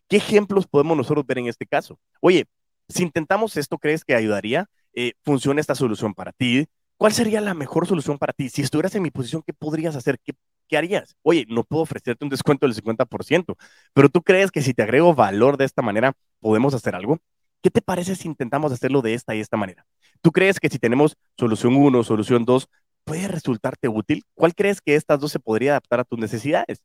¿Qué 0.09 0.17
ejemplos 0.17 0.67
podemos 0.67 0.97
nosotros 0.97 1.27
ver 1.27 1.39
en 1.39 1.47
este 1.47 1.67
caso? 1.67 1.99
Oye, 2.21 2.47
si 2.89 3.03
intentamos 3.05 3.57
esto, 3.57 3.79
¿crees 3.79 4.05
que 4.05 4.15
ayudaría? 4.15 4.67
Eh, 4.95 5.13
¿Funciona 5.23 5.61
esta 5.61 5.75
solución 5.75 6.15
para 6.15 6.33
ti? 6.33 6.67
¿Cuál 6.97 7.13
sería 7.13 7.41
la 7.41 7.55
mejor 7.55 7.87
solución 7.87 8.19
para 8.19 8.33
ti? 8.33 8.49
Si 8.49 8.63
estuvieras 8.63 8.95
en 8.95 9.03
mi 9.03 9.11
posición, 9.11 9.43
¿qué 9.47 9.53
podrías 9.55 9.97
hacer? 9.97 10.19
¿Qué, 10.25 10.33
¿Qué 10.69 10.77
harías? 10.77 11.17
Oye, 11.23 11.47
no 11.49 11.65
puedo 11.65 11.83
ofrecerte 11.83 12.25
un 12.25 12.31
descuento 12.31 12.67
del 12.67 12.75
50%, 12.75 13.57
pero 13.95 14.09
tú 14.09 14.23
crees 14.23 14.51
que 14.51 14.63
si 14.63 14.75
te 14.75 14.83
agrego 14.83 15.15
valor 15.15 15.57
de 15.57 15.65
esta 15.65 15.83
manera, 15.83 16.13
podemos 16.41 16.75
hacer 16.75 16.95
algo? 16.95 17.21
¿Qué 17.63 17.71
te 17.71 17.83
parece 17.83 18.15
si 18.17 18.27
intentamos 18.29 18.73
hacerlo 18.73 19.03
de 19.03 19.15
esta 19.15 19.35
y 19.35 19.41
esta 19.41 19.57
manera? 19.57 19.87
¿Tú 20.23 20.33
crees 20.33 20.59
que 20.59 20.69
si 20.69 20.79
tenemos 20.79 21.17
solución 21.37 21.77
1, 21.77 22.03
solución 22.05 22.45
2, 22.45 22.69
puede 23.05 23.29
resultarte 23.29 23.89
útil? 23.89 24.25
¿Cuál 24.35 24.55
crees 24.55 24.81
que 24.81 24.95
estas 24.95 25.21
dos 25.21 25.33
se 25.33 25.39
podría 25.39 25.73
adaptar 25.73 26.01
a 26.01 26.05
tus 26.05 26.19
necesidades? 26.19 26.83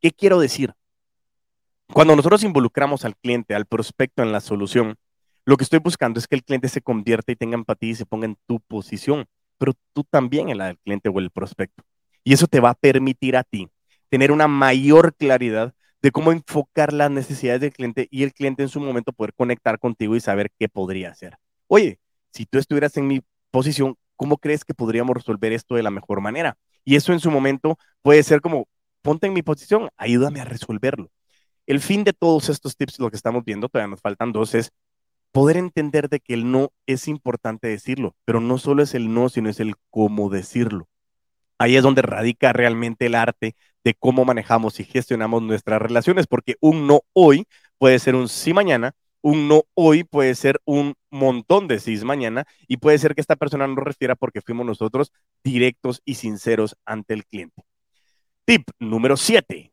¿Qué 0.00 0.10
quiero 0.10 0.38
decir? 0.40 0.74
Cuando 1.92 2.16
nosotros 2.16 2.42
involucramos 2.44 3.04
al 3.04 3.16
cliente, 3.16 3.54
al 3.54 3.66
prospecto 3.66 4.22
en 4.22 4.32
la 4.32 4.40
solución, 4.40 4.96
lo 5.44 5.56
que 5.56 5.64
estoy 5.64 5.78
buscando 5.78 6.18
es 6.18 6.26
que 6.26 6.34
el 6.34 6.44
cliente 6.44 6.68
se 6.68 6.82
convierta 6.82 7.30
y 7.30 7.36
tenga 7.36 7.54
empatía 7.54 7.90
y 7.90 7.94
se 7.94 8.06
ponga 8.06 8.26
en 8.26 8.36
tu 8.46 8.60
posición, 8.60 9.26
pero 9.58 9.74
tú 9.92 10.02
también 10.02 10.48
en 10.48 10.58
la 10.58 10.66
del 10.66 10.78
cliente 10.78 11.08
o 11.08 11.18
el 11.18 11.30
prospecto. 11.30 11.84
Y 12.24 12.32
eso 12.32 12.46
te 12.46 12.58
va 12.58 12.70
a 12.70 12.74
permitir 12.74 13.36
a 13.36 13.44
ti 13.44 13.68
tener 14.08 14.32
una 14.32 14.48
mayor 14.48 15.14
claridad 15.14 15.74
de 16.02 16.10
cómo 16.10 16.32
enfocar 16.32 16.92
las 16.92 17.10
necesidades 17.10 17.60
del 17.60 17.72
cliente 17.72 18.08
y 18.10 18.22
el 18.22 18.32
cliente 18.32 18.62
en 18.62 18.68
su 18.68 18.80
momento 18.80 19.12
poder 19.12 19.34
conectar 19.34 19.78
contigo 19.78 20.14
y 20.16 20.20
saber 20.20 20.50
qué 20.58 20.68
podría 20.68 21.10
hacer. 21.10 21.38
Oye, 21.66 21.98
si 22.30 22.46
tú 22.46 22.58
estuvieras 22.58 22.96
en 22.96 23.06
mi 23.06 23.22
posición, 23.50 23.96
¿cómo 24.16 24.38
crees 24.38 24.64
que 24.64 24.74
podríamos 24.74 25.16
resolver 25.16 25.52
esto 25.52 25.74
de 25.74 25.82
la 25.82 25.90
mejor 25.90 26.20
manera? 26.20 26.56
Y 26.84 26.96
eso 26.96 27.12
en 27.12 27.20
su 27.20 27.30
momento 27.30 27.78
puede 28.02 28.22
ser 28.22 28.40
como, 28.40 28.68
ponte 29.02 29.26
en 29.26 29.32
mi 29.32 29.42
posición, 29.42 29.88
ayúdame 29.96 30.40
a 30.40 30.44
resolverlo. 30.44 31.10
El 31.66 31.80
fin 31.80 32.04
de 32.04 32.12
todos 32.12 32.48
estos 32.48 32.76
tips, 32.76 33.00
lo 33.00 33.10
que 33.10 33.16
estamos 33.16 33.44
viendo, 33.44 33.68
todavía 33.68 33.90
nos 33.90 34.00
faltan 34.00 34.32
dos, 34.32 34.54
es 34.54 34.72
poder 35.32 35.56
entender 35.56 36.08
de 36.08 36.20
que 36.20 36.34
el 36.34 36.50
no 36.50 36.72
es 36.86 37.08
importante 37.08 37.68
decirlo, 37.68 38.14
pero 38.24 38.40
no 38.40 38.58
solo 38.58 38.82
es 38.82 38.94
el 38.94 39.12
no, 39.12 39.28
sino 39.28 39.50
es 39.50 39.60
el 39.60 39.74
cómo 39.90 40.30
decirlo. 40.30 40.88
Ahí 41.58 41.76
es 41.76 41.82
donde 41.82 42.02
radica 42.02 42.52
realmente 42.52 43.06
el 43.06 43.14
arte 43.14 43.54
de 43.84 43.94
cómo 43.94 44.24
manejamos 44.24 44.80
y 44.80 44.84
gestionamos 44.84 45.42
nuestras 45.42 45.80
relaciones, 45.80 46.26
porque 46.26 46.56
un 46.60 46.86
no 46.86 47.02
hoy 47.12 47.46
puede 47.78 47.98
ser 47.98 48.14
un 48.14 48.28
sí 48.28 48.52
mañana, 48.52 48.92
un 49.22 49.48
no 49.48 49.64
hoy 49.74 50.04
puede 50.04 50.34
ser 50.34 50.60
un 50.64 50.94
montón 51.10 51.68
de 51.68 51.80
sí 51.80 51.96
mañana 52.04 52.46
y 52.68 52.76
puede 52.76 52.98
ser 52.98 53.14
que 53.14 53.20
esta 53.20 53.36
persona 53.36 53.66
no 53.66 53.76
refiera 53.76 54.14
porque 54.14 54.40
fuimos 54.40 54.66
nosotros 54.66 55.12
directos 55.42 56.02
y 56.04 56.14
sinceros 56.14 56.76
ante 56.84 57.14
el 57.14 57.24
cliente. 57.24 57.62
Tip 58.44 58.68
número 58.78 59.16
7. 59.16 59.72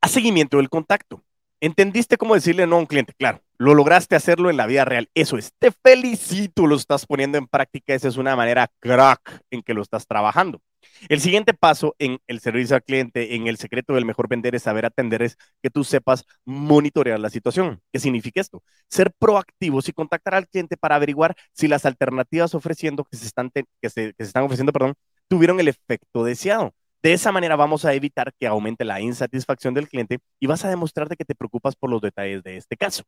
A 0.00 0.08
seguimiento 0.08 0.58
del 0.58 0.70
contacto. 0.70 1.22
¿Entendiste 1.60 2.16
cómo 2.16 2.34
decirle 2.34 2.66
no 2.66 2.76
a 2.76 2.78
un 2.78 2.86
cliente? 2.86 3.14
Claro, 3.18 3.42
lo 3.58 3.74
lograste 3.74 4.14
hacerlo 4.14 4.48
en 4.48 4.56
la 4.56 4.66
vida 4.66 4.84
real. 4.84 5.10
Eso 5.14 5.38
es, 5.38 5.52
te 5.58 5.72
felicito, 5.72 6.66
lo 6.68 6.76
estás 6.76 7.04
poniendo 7.04 7.36
en 7.36 7.48
práctica. 7.48 7.94
Esa 7.94 8.06
es 8.08 8.16
una 8.16 8.36
manera 8.36 8.68
crack 8.78 9.42
en 9.50 9.62
que 9.62 9.74
lo 9.74 9.82
estás 9.82 10.06
trabajando. 10.06 10.60
El 11.08 11.20
siguiente 11.20 11.54
paso 11.54 11.96
en 11.98 12.18
el 12.28 12.38
servicio 12.40 12.76
al 12.76 12.84
cliente, 12.84 13.34
en 13.34 13.48
el 13.48 13.56
secreto 13.56 13.94
del 13.94 14.04
mejor 14.04 14.28
vender, 14.28 14.54
es 14.54 14.62
saber 14.62 14.86
atender, 14.86 15.22
es 15.22 15.36
que 15.60 15.70
tú 15.70 15.82
sepas 15.82 16.24
monitorear 16.44 17.18
la 17.18 17.30
situación. 17.30 17.80
¿Qué 17.92 17.98
significa 17.98 18.40
esto? 18.40 18.62
Ser 18.88 19.12
proactivos 19.18 19.88
y 19.88 19.92
contactar 19.92 20.34
al 20.36 20.48
cliente 20.48 20.76
para 20.76 20.94
averiguar 20.94 21.36
si 21.52 21.66
las 21.66 21.84
alternativas 21.86 22.54
ofreciendo 22.54 23.04
que 23.04 23.16
se 23.16 23.26
están, 23.26 23.50
que 23.50 23.90
se, 23.90 24.14
que 24.14 24.24
se 24.24 24.28
están 24.28 24.44
ofreciendo, 24.44 24.72
perdón, 24.72 24.94
tuvieron 25.28 25.58
el 25.60 25.68
efecto 25.68 26.24
deseado. 26.24 26.74
De 27.02 27.12
esa 27.12 27.30
manera 27.32 27.56
vamos 27.56 27.84
a 27.84 27.94
evitar 27.94 28.32
que 28.38 28.46
aumente 28.46 28.84
la 28.84 29.00
insatisfacción 29.00 29.74
del 29.74 29.88
cliente 29.88 30.18
y 30.40 30.46
vas 30.46 30.64
a 30.64 30.68
demostrarte 30.68 31.16
que 31.16 31.24
te 31.24 31.34
preocupas 31.34 31.76
por 31.76 31.90
los 31.90 32.00
detalles 32.00 32.42
de 32.42 32.56
este 32.56 32.76
caso. 32.76 33.04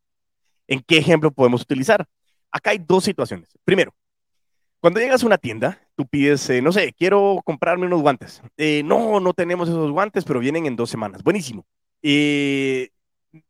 ¿En 0.68 0.80
qué 0.80 0.98
ejemplo 0.98 1.32
podemos 1.32 1.62
utilizar? 1.62 2.06
Acá 2.52 2.70
hay 2.70 2.78
dos 2.78 3.04
situaciones. 3.04 3.48
Primero, 3.64 3.92
cuando 4.80 5.00
llegas 5.00 5.22
a 5.22 5.26
una 5.26 5.38
tienda, 5.38 5.78
tú 5.96 6.06
pides, 6.06 6.48
eh, 6.50 6.62
no 6.62 6.72
sé, 6.72 6.94
quiero 6.96 7.40
comprarme 7.44 7.86
unos 7.86 8.00
guantes. 8.00 8.42
Eh, 8.56 8.82
no, 8.84 9.20
no 9.20 9.34
tenemos 9.34 9.68
esos 9.68 9.90
guantes, 9.90 10.24
pero 10.24 10.40
vienen 10.40 10.66
en 10.66 10.76
dos 10.76 10.88
semanas. 10.88 11.22
Buenísimo. 11.22 11.66
Eh, 12.02 12.90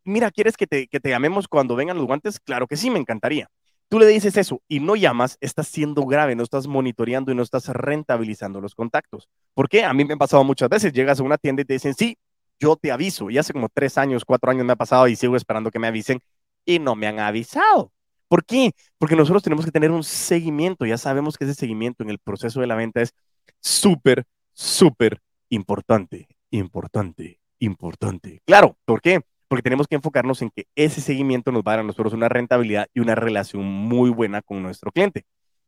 mira, 0.05 0.31
¿quieres 0.31 0.57
que 0.57 0.67
te, 0.67 0.89
que 0.89 1.01
te 1.01 1.11
llamemos 1.11 1.47
cuando 1.47 1.77
vengan 1.77 1.97
los 1.97 2.07
guantes? 2.07 2.41
Claro 2.41 2.67
que 2.67 2.77
sí, 2.77 2.91
me 2.91 2.99
encantaría. 2.99 3.49
Tú 3.91 3.99
le 3.99 4.07
dices 4.07 4.37
eso 4.37 4.63
y 4.69 4.79
no 4.79 4.95
llamas, 4.95 5.37
estás 5.41 5.67
siendo 5.67 6.07
grave, 6.07 6.37
no 6.37 6.45
estás 6.45 6.69
monitoreando 6.69 7.33
y 7.33 7.35
no 7.35 7.43
estás 7.43 7.67
rentabilizando 7.67 8.61
los 8.61 8.77
contactos. 8.77 9.29
¿Por 9.53 9.69
qué? 9.69 9.83
A 9.83 9.93
mí 9.93 10.05
me 10.05 10.15
ha 10.15 10.17
pasado 10.17 10.45
muchas 10.45 10.69
veces. 10.69 10.93
Llegas 10.93 11.19
a 11.19 11.25
una 11.25 11.37
tienda 11.39 11.63
y 11.63 11.65
te 11.65 11.73
dicen, 11.73 11.95
sí, 11.95 12.17
yo 12.61 12.77
te 12.77 12.93
aviso. 12.93 13.31
Y 13.31 13.39
hace 13.39 13.53
como 13.53 13.69
tres 13.69 13.99
años, 13.99 14.25
cuatro 14.25 14.49
años 14.49 14.65
me 14.65 14.75
ha 14.75 14.77
pasado 14.77 15.09
y 15.09 15.17
sigo 15.17 15.35
esperando 15.35 15.73
que 15.73 15.81
me 15.81 15.89
avisen 15.89 16.21
y 16.65 16.79
no 16.79 16.95
me 16.95 17.09
han 17.09 17.19
avisado. 17.19 17.91
¿Por 18.29 18.45
qué? 18.45 18.71
Porque 18.97 19.17
nosotros 19.17 19.43
tenemos 19.43 19.65
que 19.65 19.73
tener 19.73 19.91
un 19.91 20.05
seguimiento. 20.05 20.87
Ya 20.87 20.97
sabemos 20.97 21.37
que 21.37 21.47
ese 21.47 21.55
seguimiento 21.55 22.05
en 22.05 22.11
el 22.11 22.21
proceso 22.21 22.61
de 22.61 22.69
la 22.69 22.77
venta 22.77 23.01
es 23.01 23.13
súper, 23.59 24.25
súper 24.53 25.21
importante, 25.49 26.29
importante, 26.51 27.41
importante. 27.59 28.41
Claro, 28.47 28.77
¿por 28.85 29.01
qué? 29.01 29.21
Porque 29.51 29.65
tenemos 29.65 29.89
que 29.89 29.97
enfocarnos 29.97 30.43
en 30.43 30.51
que 30.51 30.69
ese 30.77 31.01
seguimiento 31.01 31.51
nos 31.51 31.65
va 31.65 31.73
a 31.73 31.75
dar 31.75 31.81
a 31.81 31.83
nosotros 31.89 32.13
una 32.13 32.29
rentabilidad 32.29 32.87
y 32.95 33.01
una 33.01 33.17
relación 33.17 33.65
muy 33.65 34.09
buena 34.09 34.43
con 34.43 34.63
nuestro 34.63 34.93
cliente. 34.93 35.25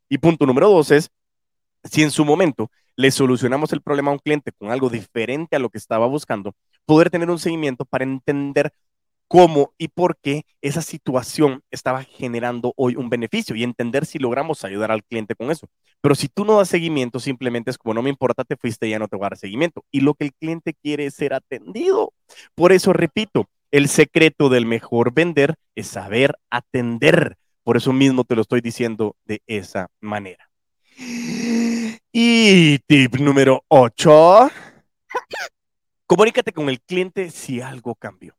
Y 0.08 0.18
punto 0.18 0.46
número 0.46 0.68
dos 0.70 0.92
es, 0.92 1.10
si 1.82 2.04
en 2.04 2.12
su 2.12 2.24
momento 2.24 2.70
le 2.94 3.10
solucionamos 3.10 3.72
el 3.72 3.82
problema 3.82 4.12
a 4.12 4.14
un 4.14 4.20
cliente 4.20 4.52
con 4.52 4.70
algo 4.70 4.88
diferente 4.88 5.56
a 5.56 5.58
lo 5.58 5.68
que 5.68 5.78
estaba 5.78 6.06
buscando, 6.06 6.54
poder 6.86 7.10
tener 7.10 7.28
un 7.28 7.40
seguimiento 7.40 7.84
para 7.84 8.04
entender 8.04 8.72
cómo 9.26 9.74
y 9.78 9.88
por 9.88 10.16
qué 10.16 10.44
esa 10.60 10.80
situación 10.80 11.64
estaba 11.72 12.04
generando 12.04 12.74
hoy 12.76 12.94
un 12.94 13.10
beneficio 13.10 13.56
y 13.56 13.64
entender 13.64 14.06
si 14.06 14.20
logramos 14.20 14.64
ayudar 14.64 14.92
al 14.92 15.02
cliente 15.02 15.34
con 15.34 15.50
eso. 15.50 15.68
Pero 16.00 16.14
si 16.14 16.28
tú 16.28 16.44
no 16.44 16.58
das 16.58 16.68
seguimiento, 16.68 17.18
simplemente 17.18 17.72
es 17.72 17.78
como 17.78 17.94
no 17.94 18.02
me 18.02 18.10
importa, 18.10 18.44
te 18.44 18.56
fuiste, 18.56 18.88
ya 18.88 19.00
no 19.00 19.08
te 19.08 19.16
voy 19.16 19.24
a 19.24 19.30
dar 19.30 19.38
seguimiento. 19.38 19.84
Y 19.90 20.02
lo 20.02 20.14
que 20.14 20.26
el 20.26 20.34
cliente 20.34 20.72
quiere 20.72 21.06
es 21.06 21.14
ser 21.14 21.34
atendido. 21.34 22.12
Por 22.54 22.70
eso, 22.70 22.92
repito, 22.92 23.48
el 23.72 23.88
secreto 23.88 24.50
del 24.50 24.66
mejor 24.66 25.12
vender 25.12 25.56
es 25.74 25.88
saber 25.88 26.36
atender. 26.50 27.36
Por 27.64 27.76
eso 27.76 27.92
mismo 27.92 28.22
te 28.24 28.36
lo 28.36 28.42
estoy 28.42 28.60
diciendo 28.60 29.16
de 29.24 29.42
esa 29.46 29.88
manera. 30.00 30.48
Y 32.12 32.78
tip 32.80 33.16
número 33.16 33.64
8. 33.68 34.50
Comunícate 36.06 36.52
con 36.52 36.68
el 36.68 36.80
cliente 36.82 37.30
si 37.30 37.62
algo 37.62 37.94
cambió. 37.94 38.36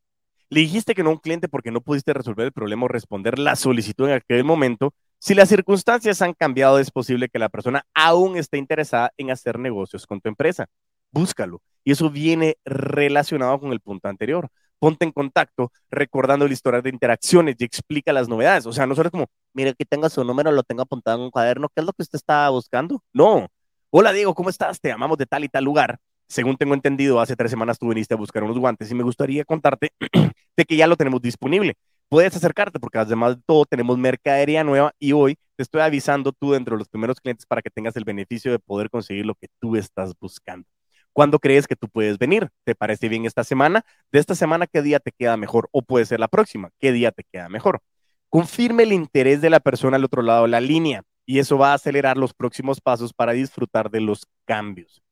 Le 0.50 0.60
dijiste 0.60 0.94
que 0.94 1.02
no 1.02 1.10
a 1.10 1.14
un 1.14 1.20
cliente 1.20 1.50
porque 1.50 1.72
no 1.72 1.82
pudiste 1.82 2.14
resolver 2.14 2.46
el 2.46 2.52
problema 2.52 2.86
o 2.86 2.88
responder 2.88 3.40
la 3.40 3.56
solicitud 3.56 4.08
en 4.08 4.14
aquel 4.14 4.44
momento. 4.44 4.94
Si 5.18 5.34
las 5.34 5.50
circunstancias 5.50 6.22
han 6.22 6.34
cambiado, 6.34 6.78
es 6.78 6.92
posible 6.92 7.28
que 7.30 7.40
la 7.40 7.50
persona 7.50 7.88
aún 7.96 8.38
esté 8.38 8.60
interesada 8.60 9.12
en 9.18 9.32
hacer 9.32 9.58
negocios 9.58 10.06
con 10.06 10.22
tu 10.22 10.30
empresa. 10.30 10.68
Búscalo. 11.12 11.64
Y 11.84 11.94
eso 11.94 12.12
viene 12.12 12.58
relacionado 12.66 13.60
con 13.60 13.72
el 13.72 13.80
punto 13.80 14.08
anterior. 14.08 14.52
Ponte 14.84 15.06
en 15.06 15.12
contacto 15.12 15.72
recordando 15.90 16.46
el 16.46 16.52
historial 16.52 16.82
de 16.84 16.90
interacciones 16.90 17.56
y 17.58 17.64
explica 17.64 18.12
las 18.12 18.28
novedades. 18.28 18.66
O 18.66 18.74
sea, 18.74 18.86
no 18.86 18.96
solo 18.96 19.08
es 19.08 19.12
como, 19.12 19.28
mire, 19.54 19.74
que 19.76 19.86
tenga 19.86 20.10
su 20.10 20.24
número, 20.26 20.52
lo 20.52 20.64
tengo 20.64 20.82
apuntado 20.82 21.18
en 21.18 21.24
un 21.24 21.32
cuaderno. 21.32 21.70
¿Qué 21.70 21.80
es 21.80 21.86
lo 21.86 21.94
que 21.94 22.02
usted 22.04 22.18
está 22.18 22.50
buscando? 22.50 23.02
No. 23.14 23.48
Hola, 23.92 24.12
Diego, 24.12 24.34
¿cómo 24.34 24.50
estás? 24.50 24.82
Te 24.82 24.90
llamamos 24.90 25.18
de 25.18 25.26
tal 25.26 25.46
y 25.46 25.50
tal 25.50 25.64
lugar 25.64 26.00
según 26.28 26.58
tengo 26.58 26.74
entendido, 26.74 27.20
hace 27.20 27.36
tres 27.36 27.52
semanas 27.52 27.78
tú 27.78 27.88
viniste 27.90 28.16
a 28.16 28.18
buscar 28.18 28.44
unos 28.44 28.58
guantes 28.58 28.90
y 28.90 28.96
me 28.96 29.04
gustaría 29.04 29.46
contarte 29.46 29.94
de 30.58 30.66
que 30.66 30.76
ya 30.76 30.88
lo 30.88 30.96
tenemos 30.96 31.22
disponible. 31.22 31.76
Puedes 32.10 32.36
acercarte 32.36 32.80
porque 32.80 32.98
además 32.98 33.38
de 33.38 33.44
todo 33.46 33.66
tenemos 33.66 33.98
mercadería 33.98 34.64
nueva 34.64 34.94
y 35.00 35.14
hoy 35.14 35.36
te 35.56 35.64
estoy 35.64 35.82
avisando 35.82 36.32
tú 36.32 36.52
dentro 36.52 36.76
de 36.76 36.80
los 36.80 36.90
primeros 36.90 37.20
clientes 37.20 37.46
para 37.46 37.62
que 37.62 37.70
tengas 37.70 37.96
el 37.96 38.04
beneficio 38.04 38.52
de 38.52 38.60
poder 38.60 38.90
conseguir 38.90 39.26
lo 39.26 39.36
que 39.36 39.48
tú 39.60 39.76
estás 39.76 40.14
buscando. 40.20 40.68
¿Cuándo 41.14 41.40
crees 41.40 41.68
que 41.68 41.76
tú 41.76 41.88
puedes 41.88 42.18
venir? 42.18 42.50
¿Te 42.64 42.76
parece 42.76 43.08
bien 43.08 43.26
esta 43.26 43.44
semana? 43.44 43.86
De 44.12 44.20
esta 44.20 44.36
semana, 44.36 44.68
¿qué 44.68 44.82
día 44.82 45.00
te 45.00 45.12
queda 45.12 45.38
mejor? 45.38 45.70
O 45.72 45.84
puede 45.84 46.06
ser 46.06 46.20
la 46.20 46.28
próxima, 46.28 46.72
¿qué 46.80 46.92
día 46.92 47.12
te 47.12 47.24
queda 47.24 47.50
mejor? 47.50 47.82
Confirme 48.30 48.84
el 48.84 48.94
interés 48.94 49.40
de 49.42 49.52
la 49.52 49.60
persona 49.60 49.98
al 49.98 50.04
otro 50.04 50.24
lado 50.24 50.44
de 50.44 50.50
la 50.50 50.60
línea 50.60 51.04
y 51.26 51.40
eso 51.40 51.58
va 51.58 51.72
a 51.72 51.76
acelerar 51.76 52.18
los 52.18 52.34
próximos 52.34 52.82
pasos 52.82 53.14
para 53.14 53.34
disfrutar 53.34 53.90
de 53.90 54.02
los 54.02 54.28
cambios. 54.46 55.04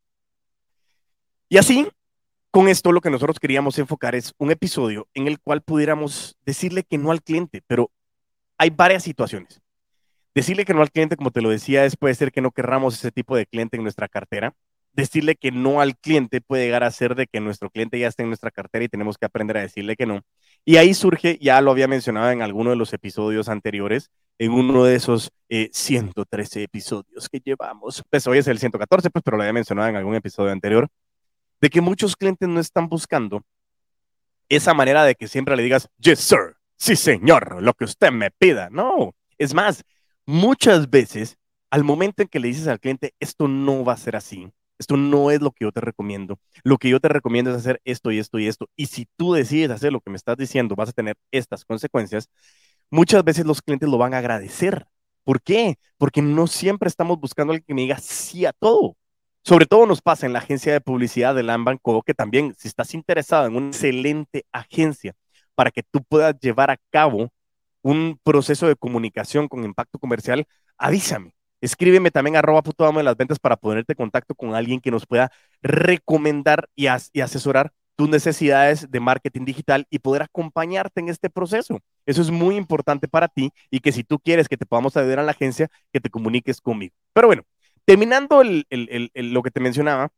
Y 1.49 1.57
así, 1.57 1.87
con 2.49 2.67
esto 2.67 2.91
lo 2.91 3.01
que 3.01 3.09
nosotros 3.09 3.39
queríamos 3.39 3.77
enfocar 3.77 4.15
es 4.15 4.33
un 4.37 4.51
episodio 4.51 5.07
en 5.13 5.27
el 5.27 5.39
cual 5.39 5.61
pudiéramos 5.61 6.35
decirle 6.45 6.83
que 6.83 6.97
no 6.97 7.11
al 7.11 7.21
cliente, 7.21 7.61
pero 7.67 7.91
hay 8.57 8.69
varias 8.69 9.03
situaciones. 9.03 9.61
Decirle 10.33 10.65
que 10.65 10.73
no 10.73 10.81
al 10.81 10.91
cliente, 10.91 11.17
como 11.17 11.31
te 11.31 11.41
lo 11.41 11.49
decía, 11.49 11.85
es 11.85 11.97
puede 11.97 12.15
ser 12.15 12.31
que 12.31 12.41
no 12.41 12.51
querramos 12.51 12.95
ese 12.95 13.11
tipo 13.11 13.35
de 13.35 13.45
cliente 13.45 13.77
en 13.77 13.83
nuestra 13.83 14.07
cartera. 14.07 14.53
Decirle 14.93 15.35
que 15.35 15.51
no 15.51 15.79
al 15.81 15.97
cliente 15.97 16.41
puede 16.41 16.65
llegar 16.65 16.83
a 16.83 16.91
ser 16.91 17.15
de 17.15 17.27
que 17.27 17.39
nuestro 17.39 17.69
cliente 17.69 17.97
ya 17.97 18.07
esté 18.07 18.23
en 18.23 18.29
nuestra 18.29 18.51
cartera 18.51 18.83
y 18.83 18.89
tenemos 18.89 19.17
que 19.17 19.25
aprender 19.25 19.57
a 19.57 19.61
decirle 19.61 19.95
que 19.95 20.05
no. 20.05 20.21
Y 20.65 20.77
ahí 20.77 20.93
surge, 20.93 21.37
ya 21.41 21.61
lo 21.61 21.71
había 21.71 21.87
mencionado 21.87 22.29
en 22.31 22.41
alguno 22.41 22.71
de 22.71 22.75
los 22.75 22.93
episodios 22.93 23.47
anteriores, 23.49 24.09
en 24.37 24.51
uno 24.51 24.83
de 24.83 24.95
esos 24.95 25.31
113 25.49 26.59
eh, 26.59 26.63
episodios 26.63 27.29
que 27.29 27.39
llevamos. 27.39 28.03
Pues 28.09 28.27
hoy 28.27 28.39
es 28.39 28.47
el 28.47 28.59
114, 28.59 29.09
pues, 29.09 29.23
pero 29.23 29.37
lo 29.37 29.43
había 29.43 29.53
mencionado 29.53 29.87
en 29.87 29.95
algún 29.95 30.15
episodio 30.15 30.51
anterior 30.51 30.87
de 31.61 31.69
que 31.69 31.79
muchos 31.79 32.15
clientes 32.15 32.49
no 32.49 32.59
están 32.59 32.89
buscando 32.89 33.43
esa 34.49 34.73
manera 34.73 35.05
de 35.05 35.15
que 35.15 35.27
siempre 35.27 35.55
le 35.55 35.63
digas, 35.63 35.87
yes, 35.97 36.19
sir, 36.19 36.57
sí, 36.75 36.95
señor, 36.95 37.61
lo 37.61 37.73
que 37.73 37.85
usted 37.85 38.11
me 38.11 38.31
pida. 38.31 38.69
No, 38.69 39.13
es 39.37 39.53
más, 39.53 39.83
muchas 40.25 40.89
veces, 40.89 41.37
al 41.69 41.83
momento 41.83 42.21
en 42.21 42.27
que 42.27 42.39
le 42.39 42.49
dices 42.49 42.67
al 42.67 42.79
cliente, 42.79 43.13
esto 43.19 43.47
no 43.47 43.85
va 43.85 43.93
a 43.93 43.97
ser 43.97 44.15
así, 44.15 44.51
esto 44.81 44.97
no 44.97 45.31
es 45.31 45.41
lo 45.41 45.51
que 45.51 45.65
yo 45.65 45.71
te 45.71 45.81
recomiendo, 45.81 46.39
lo 46.63 46.77
que 46.77 46.89
yo 46.89 46.99
te 46.99 47.07
recomiendo 47.07 47.51
es 47.51 47.57
hacer 47.57 47.81
esto 47.85 48.11
y 48.11 48.19
esto 48.19 48.39
y 48.39 48.47
esto, 48.47 48.69
y 48.75 48.87
si 48.87 49.07
tú 49.15 49.33
decides 49.33 49.71
hacer 49.71 49.93
lo 49.93 50.01
que 50.01 50.09
me 50.09 50.17
estás 50.17 50.37
diciendo, 50.37 50.75
vas 50.75 50.89
a 50.89 50.93
tener 50.93 51.15
estas 51.31 51.63
consecuencias, 51.65 52.29
muchas 52.89 53.23
veces 53.23 53.45
los 53.45 53.61
clientes 53.61 53.89
lo 53.89 53.97
van 53.97 54.13
a 54.13 54.17
agradecer. 54.19 54.87
¿Por 55.23 55.41
qué? 55.41 55.77
Porque 55.97 56.21
no 56.21 56.47
siempre 56.47 56.87
estamos 56.89 57.19
buscando 57.19 57.53
a 57.53 57.55
alguien 57.55 57.65
que 57.67 57.73
me 57.75 57.81
diga 57.81 57.99
sí 57.99 58.45
a 58.45 58.53
todo. 58.53 58.97
Sobre 59.43 59.65
todo 59.65 59.85
nos 59.85 60.01
pasa 60.01 60.25
en 60.25 60.33
la 60.33 60.39
agencia 60.39 60.73
de 60.73 60.81
publicidad 60.81 61.33
de 61.35 61.43
Lambanco, 61.43 62.03
que 62.03 62.13
también 62.13 62.53
si 62.57 62.67
estás 62.67 62.93
interesado 62.93 63.47
en 63.47 63.55
una 63.55 63.67
excelente 63.67 64.45
agencia 64.51 65.15
para 65.55 65.71
que 65.71 65.83
tú 65.83 66.03
puedas 66.03 66.35
llevar 66.39 66.71
a 66.71 66.77
cabo 66.91 67.29
un 67.81 68.19
proceso 68.23 68.67
de 68.67 68.75
comunicación 68.75 69.47
con 69.47 69.63
impacto 69.63 69.99
comercial, 69.99 70.45
avísame. 70.77 71.33
Escríbeme 71.61 72.11
también 72.11 72.35
arroba 72.35 72.61
puto 72.61 72.91
de 72.91 73.03
las 73.03 73.15
ventas 73.15 73.39
para 73.39 73.55
ponerte 73.55 73.93
en 73.93 73.97
contacto 73.97 74.35
con 74.35 74.55
alguien 74.55 74.81
que 74.81 74.91
nos 74.91 75.05
pueda 75.05 75.31
recomendar 75.61 76.69
y, 76.75 76.87
y 77.13 77.21
asesorar 77.21 77.71
tus 77.95 78.09
necesidades 78.09 78.89
de 78.89 78.99
marketing 78.99 79.45
digital 79.45 79.85
y 79.89 79.99
poder 79.99 80.23
acompañarte 80.23 81.01
en 81.01 81.09
este 81.09 81.29
proceso. 81.29 81.79
Eso 82.05 82.21
es 82.21 82.31
muy 82.31 82.55
importante 82.55 83.07
para 83.07 83.27
ti 83.27 83.51
y 83.69 83.79
que 83.79 83.91
si 83.91 84.03
tú 84.03 84.19
quieres 84.19 84.49
que 84.49 84.57
te 84.57 84.65
podamos 84.65 84.97
ayudar 84.97 85.19
a 85.19 85.23
la 85.23 85.31
agencia, 85.31 85.69
que 85.93 85.99
te 85.99 86.09
comuniques 86.09 86.59
conmigo. 86.61 86.95
Pero 87.13 87.27
bueno, 87.27 87.43
Terminando 87.85 88.43
lo 88.43 89.43
que 89.43 89.51
te 89.51 89.59
mencionaba, 89.59 90.11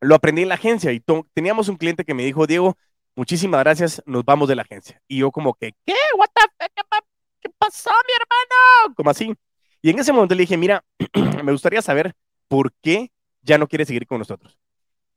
lo 0.00 0.14
aprendí 0.14 0.42
en 0.42 0.48
la 0.48 0.56
agencia 0.56 0.92
y 0.92 1.02
teníamos 1.32 1.68
un 1.68 1.76
cliente 1.76 2.04
que 2.04 2.14
me 2.14 2.24
dijo, 2.24 2.46
Diego, 2.46 2.76
muchísimas 3.14 3.60
gracias, 3.60 4.02
nos 4.06 4.24
vamos 4.24 4.48
de 4.48 4.56
la 4.56 4.62
agencia. 4.62 5.00
Y 5.08 5.18
yo 5.18 5.30
como 5.30 5.54
que, 5.54 5.72
¿qué? 5.86 5.94
What 6.16 6.28
¿Qué, 7.40 7.48
pasó, 7.56 7.90
mi 7.90 8.12
hermano? 8.14 8.94
Como 8.96 9.10
así. 9.10 9.34
Y 9.82 9.90
en 9.90 9.98
ese 9.98 10.12
momento 10.12 10.34
le 10.34 10.42
dije, 10.42 10.56
mira, 10.56 10.84
me 11.44 11.52
gustaría 11.52 11.82
saber 11.82 12.14
por 12.48 12.72
qué 12.82 13.10
ya 13.42 13.58
no 13.58 13.68
quieres 13.68 13.88
seguir 13.88 14.06
con 14.06 14.18
nosotros. 14.18 14.58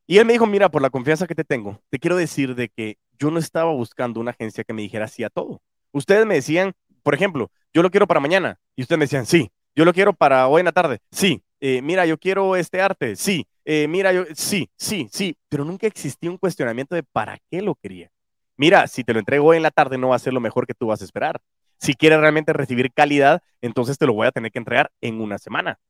Y 0.06 0.18
él 0.18 0.26
me 0.26 0.32
dijo, 0.32 0.46
mira, 0.46 0.70
por 0.70 0.82
la 0.82 0.90
confianza 0.90 1.26
que 1.26 1.34
te 1.34 1.44
tengo, 1.44 1.80
te 1.90 1.98
quiero 1.98 2.16
decir 2.16 2.54
de 2.54 2.68
que 2.68 2.96
yo 3.18 3.30
no 3.30 3.38
estaba 3.38 3.72
buscando 3.72 4.20
una 4.20 4.32
agencia 4.32 4.64
que 4.64 4.72
me 4.72 4.82
dijera 4.82 5.08
sí 5.08 5.24
a 5.24 5.30
todo. 5.30 5.62
Ustedes 5.92 6.26
me 6.26 6.34
decían, 6.34 6.72
por 7.02 7.14
ejemplo, 7.14 7.50
yo 7.72 7.82
lo 7.82 7.90
quiero 7.90 8.06
para 8.06 8.20
mañana. 8.20 8.58
Y 8.76 8.82
ustedes 8.82 8.98
me 8.98 9.04
decían, 9.04 9.26
sí. 9.26 9.50
Yo 9.74 9.84
lo 9.84 9.92
quiero 9.92 10.12
para 10.12 10.48
hoy 10.48 10.60
en 10.60 10.66
la 10.66 10.72
tarde. 10.72 10.98
Sí. 11.10 11.42
Eh, 11.64 11.80
mira, 11.80 12.04
yo 12.06 12.18
quiero 12.18 12.56
este 12.56 12.80
arte, 12.80 13.14
sí, 13.14 13.46
eh, 13.64 13.86
mira, 13.86 14.12
yo, 14.12 14.24
sí, 14.34 14.68
sí, 14.76 15.06
sí, 15.12 15.36
pero 15.48 15.64
nunca 15.64 15.86
existía 15.86 16.28
un 16.28 16.36
cuestionamiento 16.36 16.96
de 16.96 17.04
para 17.04 17.38
qué 17.52 17.62
lo 17.62 17.76
quería. 17.76 18.10
Mira, 18.56 18.88
si 18.88 19.04
te 19.04 19.12
lo 19.12 19.20
entrego 19.20 19.46
hoy 19.46 19.58
en 19.58 19.62
la 19.62 19.70
tarde 19.70 19.96
no 19.96 20.08
va 20.08 20.16
a 20.16 20.18
ser 20.18 20.32
lo 20.32 20.40
mejor 20.40 20.66
que 20.66 20.74
tú 20.74 20.88
vas 20.88 21.02
a 21.02 21.04
esperar. 21.04 21.40
Si 21.82 21.94
quieres 21.94 22.20
realmente 22.20 22.52
recibir 22.52 22.92
calidad, 22.92 23.42
entonces 23.60 23.98
te 23.98 24.06
lo 24.06 24.12
voy 24.12 24.28
a 24.28 24.30
tener 24.30 24.52
que 24.52 24.60
entregar 24.60 24.92
en 25.00 25.20
una 25.20 25.38
semana. 25.38 25.80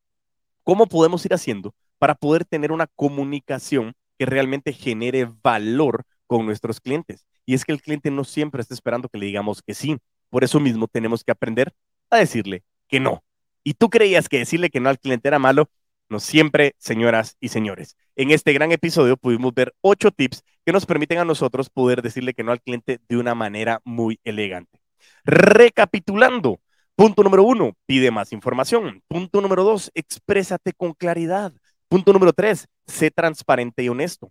¿Cómo 0.65 0.87
podemos 0.87 1.23
ir 1.27 1.35
haciendo 1.35 1.75
para 1.99 2.15
poder 2.15 2.47
tener 2.47 2.73
una 2.73 2.87
comunicación 2.97 3.93
que 4.19 4.25
realmente 4.25 4.73
genere 4.73 5.29
valor 5.43 6.07
con 6.27 6.47
nuestros 6.47 6.81
clientes. 6.81 7.27
Y 7.45 7.53
es 7.53 7.67
que 7.67 7.73
el 7.73 7.83
cliente 7.83 8.11
no 8.11 8.25
siempre 8.25 8.63
está 8.63 8.73
esperando 8.73 9.11
que 9.11 9.19
le 9.19 9.27
digamos 9.27 9.61
que 9.61 9.75
sí. 9.75 9.99
Por 10.31 10.45
eso 10.45 10.61
mismo 10.61 10.89
tenemos 10.89 11.25
que 11.25 11.33
aprender 11.33 11.75
a 12.09 12.17
decirle 12.17 12.63
que 12.89 13.01
no. 13.01 13.23
Y 13.63 13.75
tú 13.75 13.91
creías 13.91 14.31
que 14.31 14.39
decirle 14.39 14.71
que 14.71 14.81
no 14.81 14.89
al 14.89 14.99
cliente 14.99 15.29
era 15.29 15.39
malo, 15.39 15.69
no 16.09 16.21
siempre, 16.21 16.75
señoras 16.79 17.37
y 17.39 17.49
señores. 17.49 17.99
En 18.17 18.31
este 18.31 18.55
gran 18.55 18.73
episodio 18.73 19.19
pudimos 19.19 19.53
ver 19.53 19.75
ocho 19.83 20.11
tips 20.11 20.43
que 20.65 20.73
nos 20.73 20.87
permiten 20.87 21.19
a 21.19 21.27
nosotros 21.27 21.69
poder 21.69 22.01
decirle 22.01 22.33
que 22.33 22.45
no 22.45 22.53
al 22.53 22.63
cliente 22.63 22.99
de 23.09 23.17
una 23.19 23.35
manera 23.35 23.83
muy 23.85 24.19
elegante. 24.25 24.82
Recapitulando, 25.25 26.61
punto 26.97 27.23
número 27.23 27.45
uno, 27.45 27.73
pide 27.87 28.11
más 28.11 28.33
información. 28.33 29.03
Punto 29.09 29.41
número 29.41 29.65
dos, 29.65 29.91
exprésate 29.95 30.73
con 30.73 30.93
claridad. 30.93 31.53
Punto 31.89 32.13
número 32.13 32.33
tres, 32.33 32.67
sé 32.87 33.11
transparente 33.11 33.83
y 33.83 33.89
honesto. 33.89 34.31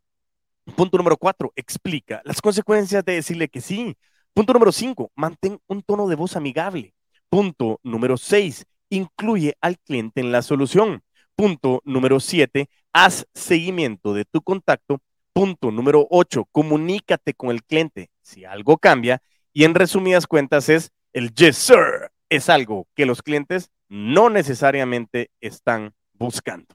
Punto 0.76 0.98
número 0.98 1.18
cuatro, 1.18 1.52
explica 1.56 2.22
las 2.24 2.42
consecuencias 2.42 3.04
de 3.04 3.14
decirle 3.14 3.50
que 3.50 3.62
sí. 3.62 3.96
Punto 4.34 4.54
número 4.54 4.72
cinco, 4.72 5.12
mantén 5.16 5.60
un 5.68 5.82
tono 5.82 6.08
de 6.08 6.16
voz 6.16 6.36
amigable. 6.36 6.94
Punto 7.30 7.80
número 7.84 8.18
seis, 8.18 8.66
incluye 8.90 9.56
al 9.62 9.78
cliente 9.80 10.22
en 10.22 10.32
la 10.32 10.42
solución. 10.42 11.04
Punto 11.36 11.82
número 11.86 12.20
siete, 12.20 12.70
haz 12.94 13.26
seguimiento 13.34 14.14
de 14.14 14.26
tu 14.26 14.42
contacto. 14.42 15.02
Punto 15.34 15.72
número 15.72 16.08
ocho, 16.10 16.46
comunícate 16.52 17.34
con 17.34 17.52
el 17.52 17.64
cliente 17.64 18.10
si 18.22 18.46
algo 18.46 18.78
cambia. 18.78 19.22
Y 19.54 19.64
en 19.64 19.76
resumidas 19.76 20.28
cuentas 20.28 20.70
es 20.70 20.92
el 21.14 21.34
yes, 21.34 21.58
sir. 21.58 22.12
Es 22.30 22.50
algo 22.50 22.88
que 22.96 23.06
los 23.06 23.22
clientes 23.22 23.72
no 23.90 24.30
necesariamente 24.30 25.32
están 25.42 25.94
buscando. 26.14 26.74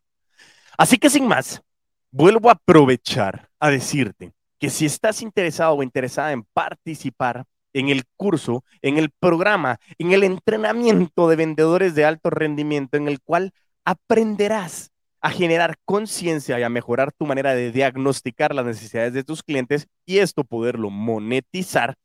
Así 0.77 0.99
que 0.99 1.09
sin 1.09 1.27
más, 1.27 1.63
vuelvo 2.11 2.51
a 2.51 2.53
aprovechar 2.53 3.49
a 3.59 3.71
decirte 3.71 4.33
que 4.59 4.71
si 4.71 4.87
estás 4.87 5.23
interesado 5.23 5.75
o 5.75 5.83
interesada 5.83 6.33
en 6.33 6.45
participar 6.53 7.45
en 7.73 7.89
el 7.89 8.05
curso, 8.17 8.65
en 8.81 8.97
el 8.97 9.11
programa, 9.11 9.79
en 9.99 10.13
el 10.13 10.25
entrenamiento 10.25 11.29
de 11.29 11.37
vendedores 11.37 11.95
de 11.95 12.05
alto 12.05 12.31
rendimiento, 12.31 12.97
en 12.97 13.09
el 13.09 13.21
cual 13.21 13.53
aprenderás 13.85 14.93
a 15.21 15.31
generar 15.31 15.77
conciencia 15.85 16.59
y 16.59 16.63
a 16.63 16.69
mejorar 16.69 17.13
tu 17.13 17.27
manera 17.27 17.55
de 17.55 17.73
diagnosticar 17.73 18.55
las 18.55 18.65
necesidades 18.65 19.13
de 19.13 19.25
tus 19.25 19.43
clientes 19.43 19.89
y 20.07 20.19
esto 20.19 20.45
poderlo 20.45 20.89
monetizar. 20.89 21.97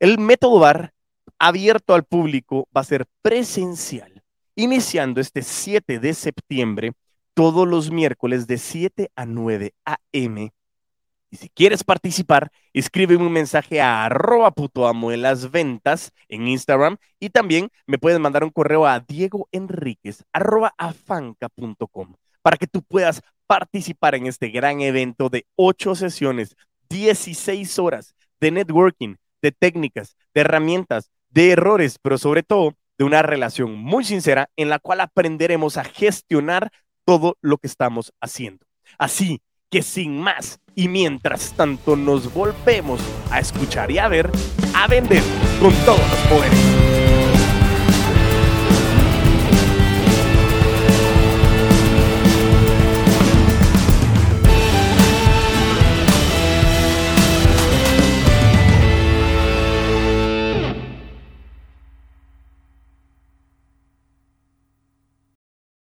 El 0.00 0.18
método 0.18 0.60
VAR 0.60 0.94
abierto 1.38 1.92
al 1.92 2.04
público 2.04 2.66
va 2.74 2.80
a 2.80 2.84
ser 2.84 3.04
presencial, 3.20 4.22
iniciando 4.56 5.20
este 5.20 5.42
7 5.42 5.98
de 5.98 6.14
septiembre, 6.14 6.92
todos 7.34 7.68
los 7.68 7.90
miércoles 7.90 8.46
de 8.46 8.56
7 8.56 9.10
a 9.14 9.26
9 9.26 9.74
a.m. 9.84 10.54
Y 11.30 11.36
si 11.36 11.50
quieres 11.50 11.84
participar, 11.84 12.50
escríbeme 12.72 13.26
un 13.26 13.32
mensaje 13.32 13.82
a 13.82 14.06
arroba 14.06 14.52
putoamo 14.52 15.12
en 15.12 15.20
las 15.20 15.50
ventas 15.50 16.12
en 16.30 16.48
Instagram 16.48 16.96
y 17.18 17.28
también 17.28 17.68
me 17.86 17.98
puedes 17.98 18.18
mandar 18.18 18.42
un 18.42 18.50
correo 18.50 18.86
a 18.86 19.00
diegoenriquez 19.00 20.24
afanca.com 20.32 22.14
para 22.40 22.56
que 22.56 22.66
tú 22.66 22.82
puedas 22.82 23.20
participar 23.46 24.14
en 24.14 24.28
este 24.28 24.48
gran 24.48 24.80
evento 24.80 25.28
de 25.28 25.44
ocho 25.56 25.94
sesiones, 25.94 26.56
16 26.88 27.78
horas 27.78 28.14
de 28.40 28.50
networking, 28.50 29.16
de 29.42 29.52
técnicas, 29.52 30.16
de 30.34 30.40
herramientas, 30.42 31.10
de 31.30 31.50
errores, 31.52 31.98
pero 32.00 32.18
sobre 32.18 32.42
todo 32.42 32.74
de 32.98 33.04
una 33.04 33.22
relación 33.22 33.76
muy 33.76 34.04
sincera 34.04 34.50
en 34.56 34.68
la 34.68 34.78
cual 34.78 35.00
aprenderemos 35.00 35.76
a 35.76 35.84
gestionar 35.84 36.70
todo 37.04 37.36
lo 37.40 37.58
que 37.58 37.66
estamos 37.66 38.12
haciendo. 38.20 38.66
Así 38.98 39.40
que 39.70 39.82
sin 39.82 40.20
más, 40.20 40.60
y 40.74 40.88
mientras 40.88 41.52
tanto 41.56 41.96
nos 41.96 42.32
volvemos 42.32 43.00
a 43.30 43.38
escuchar 43.38 43.90
y 43.90 43.98
a 43.98 44.08
ver, 44.08 44.30
a 44.74 44.86
vender 44.86 45.22
con 45.60 45.72
todos 45.84 46.00
los 46.10 46.20
poderes. 46.28 46.79